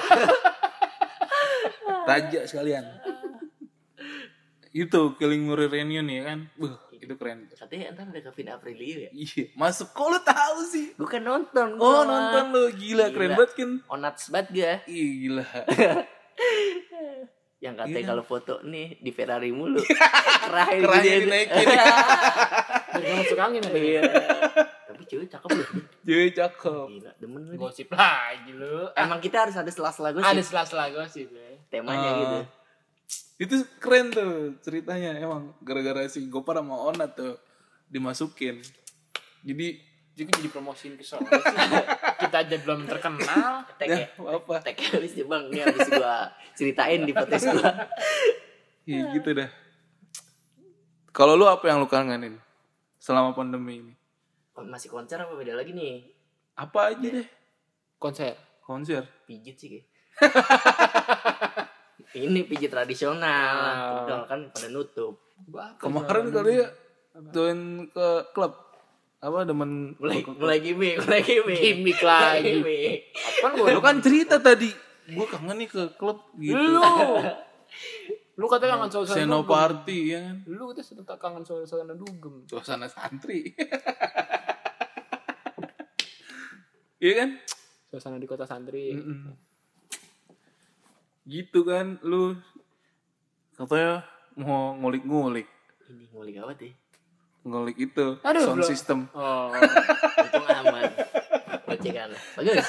Raja 2.04 2.40
sekalian. 2.44 2.84
Itu 4.76 5.16
Killing 5.16 5.46
Murray 5.46 5.66
Reunion 5.66 6.04
ya 6.04 6.22
kan. 6.26 6.38
Buh, 6.54 6.76
itu 7.06 7.14
keren. 7.14 7.46
katanya 7.48 7.84
ntar 7.92 8.06
ada 8.08 8.20
Kevin 8.20 8.48
Aprilio 8.50 8.96
ya 9.00 9.10
Iya, 9.10 9.44
masuk 9.54 9.88
kok 9.90 10.06
lu 10.08 10.18
tahu 10.20 10.58
sih. 10.64 10.86
gue 10.92 11.06
kan 11.06 11.22
nonton 11.22 11.68
Oh, 11.76 12.02
gua. 12.02 12.04
nonton 12.04 12.44
lu 12.50 12.62
gila, 12.72 13.08
keren 13.08 13.30
Gila. 13.30 13.38
banget 13.38 13.52
kan. 13.54 13.70
onat 13.88 14.14
sebat 14.16 14.46
gue 14.48 14.72
Ih, 14.86 15.08
gila. 15.22 15.44
yang 17.56 17.72
katanya 17.74 17.98
Iya. 17.98 18.08
kalau 18.08 18.22
foto 18.22 18.60
nih 18.62 19.00
di 19.00 19.10
Ferrari 19.10 19.48
mulu 19.48 19.80
kerahin 20.44 20.82
Kerahnya 20.82 21.08
gitu. 21.10 21.24
dinaikin. 21.24 21.66
Nggak 22.92 23.14
masuk 23.16 23.38
angin 23.38 23.62
apa 23.62 23.76
iya 23.76 23.92
ya 23.94 24.02
tapi 24.86 25.02
cewek 25.04 25.26
cakep 25.26 25.50
loh 25.50 25.68
Jadi 26.02 26.28
cakep. 26.32 26.86
gila 26.90 27.12
demen 27.16 27.40
lu 27.42 27.54
gosip 27.58 27.88
lagi 27.90 28.50
lu 28.50 28.88
emang 28.92 29.18
kita 29.18 29.36
harus 29.42 29.54
ada 29.54 29.68
sela-sela 29.68 30.10
gosip 30.10 30.24
ada 30.26 30.42
sela-sela 30.42 30.84
gosip 30.90 31.28
ya 31.28 31.48
temanya 31.66 32.06
Ah. 32.06 32.14
gitu 32.14 32.38
Itu 33.36 33.60
keren 33.78 34.08
tuh 34.08 34.56
ceritanya 34.60 35.12
emang 35.16 35.52
gara-gara 35.60 36.08
si 36.08 36.24
Gopar 36.26 36.56
sama 36.56 36.76
Onat 36.88 37.12
tuh 37.14 37.36
dimasukin. 37.86 38.60
Jadi 39.44 39.66
jadi 40.16 40.30
jadi 40.32 40.48
promosiin 40.48 40.96
ke 40.96 41.04
sono 41.04 41.28
kita 42.24 42.36
aja 42.40 42.56
belum 42.56 42.88
terkenal 42.88 43.68
tek 43.76 43.84
ya 43.84 44.08
ya 44.08 44.32
apa? 44.32 44.64
tek 44.64 44.80
habis 44.88 45.12
ya 45.12 45.28
bang 45.28 45.44
ini 45.52 45.60
habis 45.60 45.92
gua 45.92 46.32
ceritain 46.56 47.04
di 47.04 47.12
podcast 47.12 47.52
gua 47.52 47.68
Iya 48.88 49.12
gitu 49.12 49.36
dah. 49.36 49.50
Kalau 51.12 51.36
lu 51.36 51.44
apa 51.44 51.68
yang 51.68 51.84
lu 51.84 51.88
kangenin 51.90 52.40
selama 52.96 53.36
pandemi 53.36 53.84
ini? 53.84 53.92
Oh, 54.56 54.64
masih 54.64 54.88
konser 54.88 55.20
apa 55.20 55.36
beda 55.36 55.52
lagi 55.52 55.76
nih 55.76 56.08
Apa 56.56 56.96
aja 56.96 57.08
deh 57.12 57.28
konser 58.00 58.40
konser. 58.64 59.04
pijit 59.28 59.60
sih 59.60 59.68
kayak 59.68 59.84
ini 62.16 62.40
pijit 62.48 62.72
tradisional 62.72 63.56
Ah. 63.60 64.04
Tidal 64.04 64.22
kan 64.24 64.40
pada 64.50 64.68
nutup 64.72 65.20
Kemarin 65.76 66.32
kali 66.32 66.64
ya 66.64 66.68
join 67.32 67.88
ke 67.92 68.08
klub 68.32 68.52
apa 69.16 69.48
demen 69.48 69.96
mulai 69.96 70.20
mulai 70.24 70.58
gimmick 70.60 70.96
mulai 71.00 71.20
gimmick 71.24 71.58
gimmick 71.58 72.00
lagi 72.04 72.60
gimmick. 72.60 73.00
kan 73.40 73.50
gue 73.56 73.68
lu 73.72 73.80
kan 73.80 73.96
cerita 74.04 74.36
tadi 74.36 74.68
gue 75.08 75.26
kangen 75.26 75.56
nih 75.56 75.68
ke 75.68 75.82
klub 75.96 76.20
gitu 76.36 76.56
lu 76.56 76.84
Lu 78.36 78.44
katanya 78.52 78.76
kangen 78.76 78.92
suasana. 78.92 79.16
Senoparty 79.16 80.12
ya 80.12 80.20
kan. 80.28 80.36
Lu 80.44 80.68
katanya 80.68 81.16
kangen 81.16 81.40
suasana 81.40 81.96
dugem. 81.96 82.44
Suasana 82.44 82.84
santri. 82.84 83.48
Iya 86.96 87.12
kan? 87.12 87.30
Suasana 87.92 88.16
di 88.16 88.24
kota 88.24 88.48
santri. 88.48 88.96
Mm-mm. 88.96 89.36
Gitu 91.26 91.60
kan 91.62 91.98
lu 92.00 92.38
katanya 93.54 94.06
mau 94.38 94.76
ngulik-ngulik. 94.76 95.48
Ini 95.86 96.04
ngulik 96.10 96.34
apa 96.38 96.52
tuh? 96.54 96.72
Ngulik 97.42 97.76
itu 97.80 98.06
Aduh, 98.20 98.42
sound 98.42 98.58
belum. 98.58 98.68
system. 98.68 98.98
Oh. 99.10 99.50
Untung 99.52 100.46
aman. 100.46 100.82
Gocekan. 101.64 102.10
Bagus. 102.36 102.66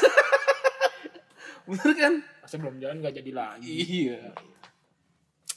Bener 1.68 1.92
kan? 1.94 2.14
Masa 2.40 2.56
belum 2.56 2.76
jalan 2.80 2.96
gak 3.00 3.16
jadi 3.16 3.32
lagi. 3.32 3.74
Iya. 3.74 4.32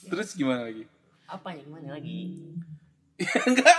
Terus 0.03 0.35
gimana 0.35 0.67
lagi? 0.67 0.85
Apa 1.25 1.55
yang 1.55 1.69
mana 1.71 1.95
lagi? 1.95 2.41
Enggak. 3.21 3.77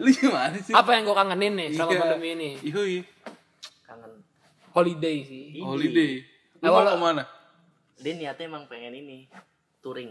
Lu 0.00 0.08
gimana 0.10 0.56
sih? 0.58 0.72
Apa 0.72 0.90
yang 0.92 1.04
gue 1.04 1.14
kangenin 1.14 1.52
nih 1.54 1.68
selama 1.72 1.92
Iya. 1.92 2.00
pandemi 2.00 2.28
ini? 2.34 2.50
Yoi. 2.66 2.96
Kangen. 3.84 4.12
Holiday 4.72 5.16
sih. 5.22 5.60
Holiday. 5.60 6.12
Lu 6.58 6.66
Awal- 6.66 6.84
mau 6.84 6.92
ke 6.92 6.98
mana? 6.98 7.22
Dia 8.02 8.18
niatnya 8.18 8.50
emang 8.50 8.66
pengen 8.66 8.98
ini. 8.98 9.30
Touring. 9.78 10.10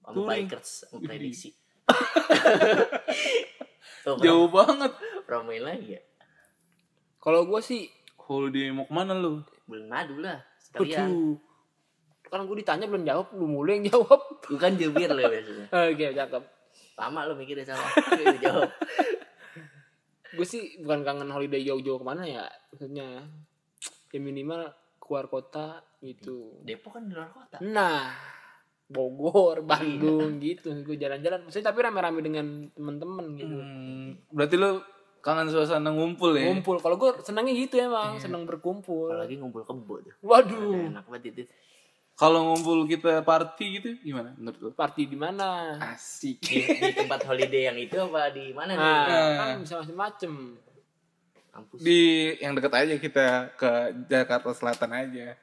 Sama 0.00 0.14
Touring. 0.14 0.46
bikers. 0.46 0.70
Prediksi. 1.02 1.50
Jauh 4.24 4.48
banget. 4.48 4.92
promoin 5.26 5.62
lagi 5.62 5.98
ya. 5.98 6.02
Kalau 7.20 7.46
gue 7.46 7.60
sih, 7.60 7.90
Holiday 8.16 8.70
mau 8.70 8.86
ke 8.86 8.94
mana 8.94 9.12
lu? 9.14 9.42
Bulan 9.66 9.86
madu 9.90 10.22
lah. 10.22 10.38
Sekalian. 10.62 11.36
Kan 12.30 12.46
gue 12.46 12.56
ditanya 12.62 12.86
belum 12.86 13.02
jawab, 13.02 13.34
lu 13.34 13.46
mulu 13.50 13.70
yang 13.74 13.84
jawab. 13.90 14.22
Bukan 14.46 14.78
jubir 14.78 15.10
lo 15.10 15.22
biasanya. 15.26 15.66
Oke, 15.90 16.06
cakep. 16.14 16.42
Lama 16.94 17.20
lo 17.26 17.34
mikirnya 17.34 17.74
sama. 17.74 17.86
Jawab. 18.38 18.70
Gue 20.30 20.46
sih 20.46 20.78
bukan 20.78 21.02
kangen 21.02 21.30
holiday 21.30 21.66
jauh-jauh 21.66 21.98
ke 21.98 22.06
mana 22.06 22.22
ya. 22.22 22.46
Maksudnya, 22.70 23.26
ya 24.14 24.20
minimal 24.22 24.70
keluar 25.10 25.26
kota 25.26 25.82
gitu. 25.98 26.62
Depok 26.62 26.94
kan 26.94 27.10
di 27.10 27.18
luar 27.18 27.34
kota. 27.34 27.58
Nah, 27.58 28.14
Bogor, 28.86 29.66
Bandung 29.66 30.38
gitu. 30.38 30.70
Gue 30.86 30.94
jalan-jalan. 30.94 31.42
Maksudnya 31.42 31.74
tapi 31.74 31.78
rame-rame 31.82 32.22
dengan 32.22 32.46
temen-temen 32.70 33.26
gitu. 33.34 33.56
Hmm, 33.58 34.08
berarti 34.30 34.54
lu 34.54 34.78
kangen 35.18 35.50
suasana 35.50 35.90
ngumpul 35.90 36.38
ya? 36.38 36.46
Ngumpul. 36.46 36.78
Kalau 36.78 36.94
gue 36.94 37.10
senangnya 37.20 37.50
gitu 37.52 37.74
emang, 37.76 38.22
senang 38.22 38.46
berkumpul. 38.46 39.10
Apalagi 39.10 39.34
ngumpul 39.34 39.66
kebo 39.66 39.98
tuh. 39.98 40.14
Waduh, 40.22 40.94
Enak 40.94 41.10
banget 41.10 41.22
itu. 41.34 41.42
Kalau 42.14 42.52
ngumpul 42.52 42.84
kita 42.84 43.24
party 43.24 43.66
gitu 43.80 43.88
gimana 44.04 44.36
menurut 44.36 44.60
lu? 44.60 44.70
party 44.76 45.08
di 45.08 45.16
mana? 45.16 45.72
Di, 45.80 45.96
Asik. 45.96 46.36
di 46.44 46.92
tempat 46.92 47.24
holiday 47.24 47.72
yang 47.72 47.80
itu 47.80 47.96
apa 47.96 48.28
di 48.28 48.52
mana 48.52 48.76
nih? 48.76 48.82
Nah, 48.84 49.06
Nah. 49.08 49.36
kan 49.40 49.48
bisa 49.64 49.74
macam-macam. 49.80 50.32
Kampus. 51.50 51.78
Di 51.80 52.00
yang 52.38 52.54
dekat 52.54 52.72
aja 52.72 52.94
kita 52.96 53.26
ke 53.54 53.70
Jakarta 54.06 54.50
Selatan 54.50 54.90
aja. 54.92 55.34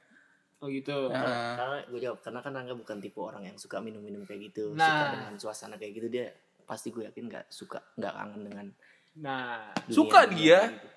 Oh 0.57 0.67
gitu. 0.67 1.07
Nah, 1.07 1.53
Karena 1.53 1.77
gue 1.85 1.99
jawab 1.99 2.19
karena 2.19 2.39
kan 2.39 2.53
Angga 2.55 2.73
bukan 2.73 2.97
tipe 2.97 3.19
orang 3.19 3.43
yang 3.43 3.55
suka 3.55 3.77
minum-minum 3.77 4.23
kayak 4.23 4.47
gitu, 4.47 4.71
Nah. 4.71 4.83
suka 4.83 5.05
dengan 5.13 5.33
suasana 5.37 5.75
kayak 5.75 5.93
gitu 5.93 6.07
dia 6.09 6.25
pasti 6.63 6.89
gue 6.89 7.03
yakin 7.03 7.23
nggak 7.25 7.45
suka 7.47 7.79
nggak 7.93 8.13
kangen 8.13 8.41
dengan 8.43 8.67
Nah, 9.15 9.73
Suka 9.87 10.25
dia? 10.25 10.69
gitu. 10.69 10.87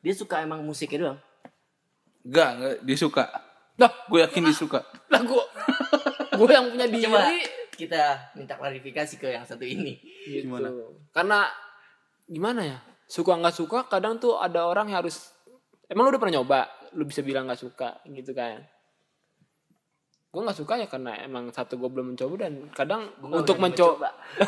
Dia 0.00 0.14
suka 0.14 0.40
emang 0.40 0.60
musiknya 0.60 0.98
doang. 1.02 1.20
enggak, 2.22 2.48
enggak 2.54 2.74
dia 2.82 2.96
suka. 2.98 3.24
Lah, 3.76 3.92
Gue 4.06 4.20
yakin 4.20 4.42
dia 4.42 4.54
suka. 4.54 4.80
lah 5.12 5.20
gue 5.20 5.44
gue 6.30 6.46
yang 6.48 6.66
punya 6.68 6.86
diri 6.86 7.04
Coba 7.04 7.20
kita 7.72 8.02
minta 8.34 8.54
klarifikasi 8.54 9.14
ke 9.16 9.28
yang 9.30 9.44
satu 9.44 9.64
ini. 9.64 9.96
gitu. 10.22 10.44
Gimana? 10.46 10.68
Karena 11.10 11.48
gimana 12.24 12.60
ya? 12.62 12.78
Suka 13.10 13.34
nggak 13.34 13.58
suka 13.58 13.78
kadang 13.90 14.22
tuh 14.22 14.38
ada 14.38 14.70
orang 14.70 14.94
yang 14.94 15.02
harus 15.02 15.34
Emang 15.90 16.06
lu 16.06 16.14
udah 16.14 16.22
pernah 16.22 16.38
nyoba? 16.38 16.70
Lu 16.94 17.02
bisa 17.02 17.18
bilang 17.26 17.50
nggak 17.50 17.58
suka 17.58 17.98
gitu 18.06 18.30
kan? 18.30 18.62
Gue 20.30 20.46
nggak 20.46 20.62
suka 20.62 20.78
ya 20.78 20.86
karena 20.86 21.18
emang 21.26 21.50
satu 21.50 21.74
gue 21.74 21.90
belum 21.90 22.14
mencoba 22.14 22.46
dan 22.46 22.70
kadang 22.70 23.10
Gua 23.18 23.42
untuk 23.42 23.58
mencoba 23.58 24.14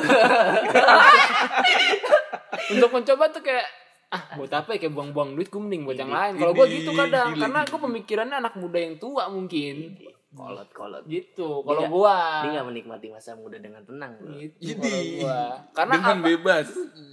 untuk 2.79 2.91
mencoba 2.95 3.25
tuh 3.35 3.43
kayak 3.43 3.67
ah 4.15 4.39
buat 4.39 4.55
apa 4.55 4.79
ya 4.79 4.87
kayak 4.87 4.95
buang-buang 4.95 5.35
duit 5.35 5.51
gue 5.51 5.59
mending 5.59 5.83
buat 5.83 5.99
yang 5.99 6.15
lain. 6.15 6.39
Kalau 6.39 6.55
gue 6.55 6.67
gitu 6.71 6.95
kadang 6.95 7.35
karena 7.35 7.67
gue 7.67 7.81
pemikirannya 7.83 8.37
anak 8.39 8.55
muda 8.55 8.79
yang 8.79 8.95
tua 9.03 9.27
mungkin 9.27 9.99
kolot 10.33 10.69
kolot. 10.73 11.03
gitu. 11.05 11.61
Kalau 11.61 11.83
gua 11.87 12.41
Dia 12.43 12.51
nggak 12.57 12.67
menikmati 12.67 13.07
masa 13.09 13.37
muda 13.37 13.57
dengan 13.57 13.85
tenang 13.85 14.17
loh. 14.19 14.37
gitu 14.37 14.57
Jadi, 14.59 14.81
kalau 14.81 15.03
gua. 15.21 15.39
Karena 15.73 15.95
dengan 15.95 16.17
apa, 16.17 16.27
bebas. 16.27 16.67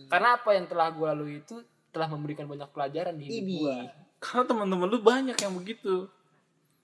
karena 0.07 0.29
apa 0.35 0.49
yang 0.55 0.65
telah 0.65 0.87
gua 0.89 1.07
lalui 1.11 1.39
itu 1.39 1.55
telah 1.89 2.07
memberikan 2.07 2.45
banyak 2.45 2.69
pelajaran 2.69 3.13
di 3.15 3.23
hidup 3.23 3.39
Ini. 3.43 3.57
gua. 3.59 3.77
Karena 4.19 4.43
teman-teman 4.45 4.87
lu 4.87 4.99
banyak 4.99 5.35
yang 5.35 5.53
begitu. 5.53 5.95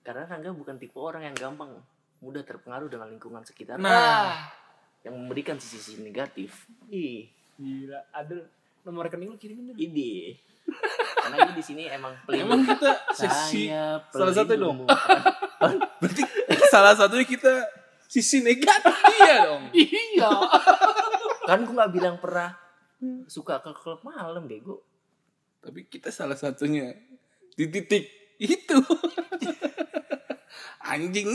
Karena 0.00 0.22
Angga 0.24 0.52
bukan 0.52 0.76
tipe 0.76 0.96
orang 0.96 1.24
yang 1.24 1.34
gampang 1.34 1.72
mudah 2.18 2.40
terpengaruh 2.40 2.86
dengan 2.86 3.10
lingkungan 3.10 3.42
sekitar 3.42 3.76
Nah. 3.76 3.90
Ah, 3.90 4.36
yang 5.02 5.14
memberikan 5.14 5.56
sisi-sisi 5.56 6.00
negatif. 6.00 6.66
Ih, 6.88 7.26
gila. 7.54 8.00
Ada 8.10 8.44
nomor 8.82 9.06
rekening 9.06 9.30
lu 9.30 9.38
kirimin 9.38 9.70
dong. 9.70 9.78
ide. 9.78 10.38
Karena 11.16 11.36
gue 11.46 11.54
di 11.58 11.64
sini 11.64 11.82
emang 11.86 12.14
Emang 12.30 12.66
kita 12.66 12.90
Saya 13.14 14.02
salah 14.10 14.34
satu 14.34 14.52
dong. 14.58 14.78
Berarti 16.00 16.22
salah 16.68 16.94
satunya 16.94 17.26
kita 17.26 17.54
sisi 18.06 18.42
negatif 18.42 18.94
iya 19.18 19.50
dong. 19.50 19.64
Iya. 20.16 20.30
kan 21.46 21.62
gue 21.62 21.74
nggak 21.74 21.92
bilang 21.94 22.16
pernah 22.18 22.58
suka 23.30 23.62
ke 23.62 23.70
klub 23.76 24.02
malam 24.02 24.50
bego. 24.50 24.82
Tapi 25.62 25.86
kita 25.86 26.10
salah 26.14 26.38
satunya 26.38 26.94
di 27.54 27.66
titik 27.70 28.06
itu. 28.38 28.78
Anjing. 30.86 31.34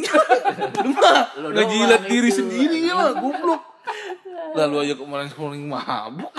Lu 0.79 0.95
mah 0.95 1.35
doang 1.35 2.07
diri 2.07 2.31
sendiri 2.31 2.87
ya 2.87 2.95
mah 2.95 3.11
goblok. 3.19 3.63
Lalu 4.55 4.75
aja 4.87 4.93
kemarin-kemarin 4.95 5.67
mabuk. 5.67 6.31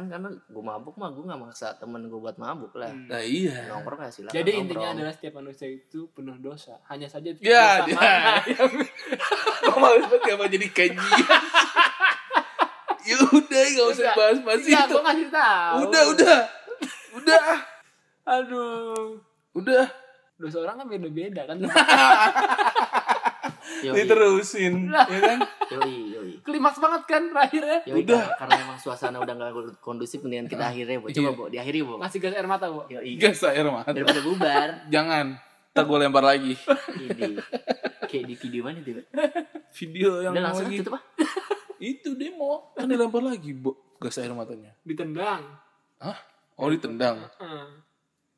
Kan 0.00 0.08
karena 0.08 0.28
gue 0.32 0.64
mabuk 0.64 0.96
mah 0.96 1.12
gue 1.12 1.20
nggak 1.20 1.36
maksa 1.38 1.76
temen 1.76 2.00
gue 2.02 2.16
buat 2.16 2.32
mabuk 2.34 2.72
lah. 2.74 2.88
Nah 2.88 3.20
iya. 3.20 3.68
Nongkrong 3.68 4.00
ya 4.00 4.08
silakan. 4.08 4.32
Jadi 4.32 4.48
nongkrong. 4.48 4.64
intinya 4.64 4.88
adalah 4.90 5.12
setiap 5.12 5.34
manusia 5.36 5.68
itu 5.68 6.08
penuh 6.10 6.36
dosa. 6.36 6.80
Hanya 6.86 7.04
saja 7.04 7.28
Ya, 7.36 7.84
dosa 7.84 8.40
yang 8.48 8.72
Kok 9.62 9.76
males 9.76 10.04
banget 10.06 10.20
kenapa 10.24 10.44
jadi 10.48 10.66
kajian. 10.66 11.42
ya 13.02 13.16
udah 13.22 13.62
gak 13.66 13.86
usah 13.86 14.02
Enggak. 14.02 14.16
bahas-bahas 14.16 14.60
Iya, 14.62 14.80
itu. 14.80 14.88
gua 14.90 15.02
ngasih 15.02 15.28
tahu. 15.30 15.76
Udah, 15.82 16.02
udah. 16.08 16.38
Udah. 17.12 17.44
Aduh. 18.30 19.08
Udah. 19.52 19.84
Dosa 20.36 20.56
orang 20.58 20.76
kan 20.78 20.86
beda-beda 20.86 21.42
kan. 21.44 21.56
Yoi, 23.80 23.94
Diterusin. 23.96 24.74
Lah. 24.88 25.06
ya 25.06 25.20
kan? 25.20 25.38
yoi, 25.70 25.94
yoi. 26.10 26.32
Klimaks 26.40 26.76
banget 26.76 27.02
kan 27.04 27.22
terakhirnya. 27.26 27.78
Yoi, 27.84 28.02
Udah. 28.02 28.22
Karena, 28.28 28.36
karena 28.36 28.54
emang 28.64 28.78
suasana 28.78 29.16
udah 29.16 29.34
gak 29.34 29.50
kondusif 29.78 30.20
mendingan 30.20 30.46
kita 30.46 30.66
akhirnya, 30.66 30.98
Bo. 30.98 31.08
Coba, 31.08 31.16
Iya. 31.22 31.30
Bo, 31.32 31.44
diakhiri, 31.48 31.80
Bo. 31.80 31.94
Ngasih 31.96 32.18
gas 32.18 32.34
air 32.34 32.46
mata, 32.46 32.66
Bu. 32.66 32.80
Yoi. 32.86 33.12
Gas 33.16 33.40
air 33.42 33.64
mata. 33.64 33.90
Daripada 33.90 34.20
bubar. 34.20 34.68
Jangan. 34.88 35.26
Ntar 35.70 35.84
gue 35.84 35.98
lempar 35.98 36.24
lagi. 36.26 36.54
Ini. 36.98 37.38
Kayak 38.04 38.24
di 38.26 38.34
video 38.36 38.60
mana 38.62 38.78
tuh? 38.80 39.06
Video 39.78 40.08
yang 40.20 40.34
Udah 40.34 40.42
langsung 40.44 40.66
lagi. 40.66 40.78
tutup 40.82 40.94
ah. 40.94 41.02
Itu 41.78 42.10
demo. 42.12 42.74
Kan 42.74 42.84
dilempar 42.84 43.22
lagi, 43.22 43.54
Bo. 43.54 43.78
Gas 43.96 44.18
air 44.18 44.30
matanya. 44.30 44.74
Ditendang. 44.82 45.46
Hah? 45.96 46.18
Oh 46.56 46.68
ditendang. 46.68 47.16
Heeh. 47.38 47.66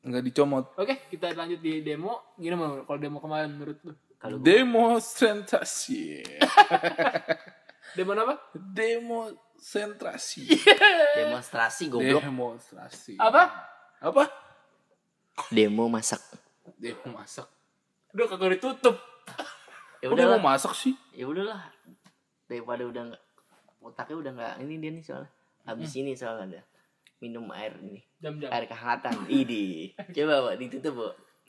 Enggak 0.02 0.22
dicomot. 0.22 0.74
Oke, 0.76 1.06
kita 1.08 1.30
lanjut 1.32 1.58
di 1.58 1.80
demo. 1.80 2.34
Gimana 2.34 2.82
kalau 2.82 2.98
demo 2.98 3.18
kemarin 3.18 3.50
menurut 3.50 3.78
lu? 3.82 3.94
Kalau 4.22 4.38
gua- 4.38 4.46
Demonstrasi. 4.46 6.22
Demo 7.98 8.14
apa? 8.14 8.38
Demonstrasi. 8.54 10.46
demonstrasi 11.18 11.90
goblok. 11.90 12.22
Demonstrasi. 12.22 13.18
Apa? 13.18 13.50
Apa? 14.00 14.24
Demo 15.50 15.90
masak. 15.90 16.22
Demo 16.78 17.18
masak. 17.18 17.50
Udah 18.14 18.30
kagak 18.30 18.56
ditutup. 18.56 18.96
Ya 19.98 20.08
udahlah. 20.10 20.38
mau 20.38 20.54
masak 20.54 20.72
sih? 20.78 20.94
Ya 21.12 21.26
udahlah. 21.26 21.68
Daripada 22.46 22.86
udah 22.86 23.02
nggak 23.12 23.22
otaknya 23.82 24.16
udah 24.18 24.32
nggak 24.38 24.54
ini 24.62 24.74
dia 24.78 24.90
nih 24.94 25.02
soalnya. 25.04 25.30
Habis 25.66 25.92
ini 25.98 26.14
soalnya 26.14 26.44
ada 26.46 26.60
minum 27.22 27.46
air 27.54 27.74
ini. 27.82 28.02
Jam-jam. 28.18 28.50
Air 28.50 28.64
kehangatan. 28.66 29.26
Idi. 29.30 29.92
Coba, 30.14 30.34
Bo, 30.42 30.50
ditutup, 30.58 30.92
Bo. 30.94 31.08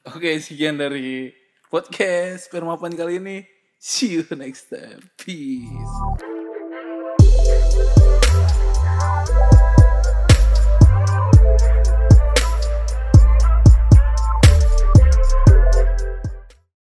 Oke, 0.09 0.37
sekian 0.37 0.77
dari 0.77 1.33
podcast 1.73 2.53
Permapan 2.53 2.93
kali 2.93 3.17
ini. 3.17 3.49
See 3.81 4.13
you 4.13 4.21
next 4.37 4.69
time. 4.69 5.09
Peace. 5.17 6.29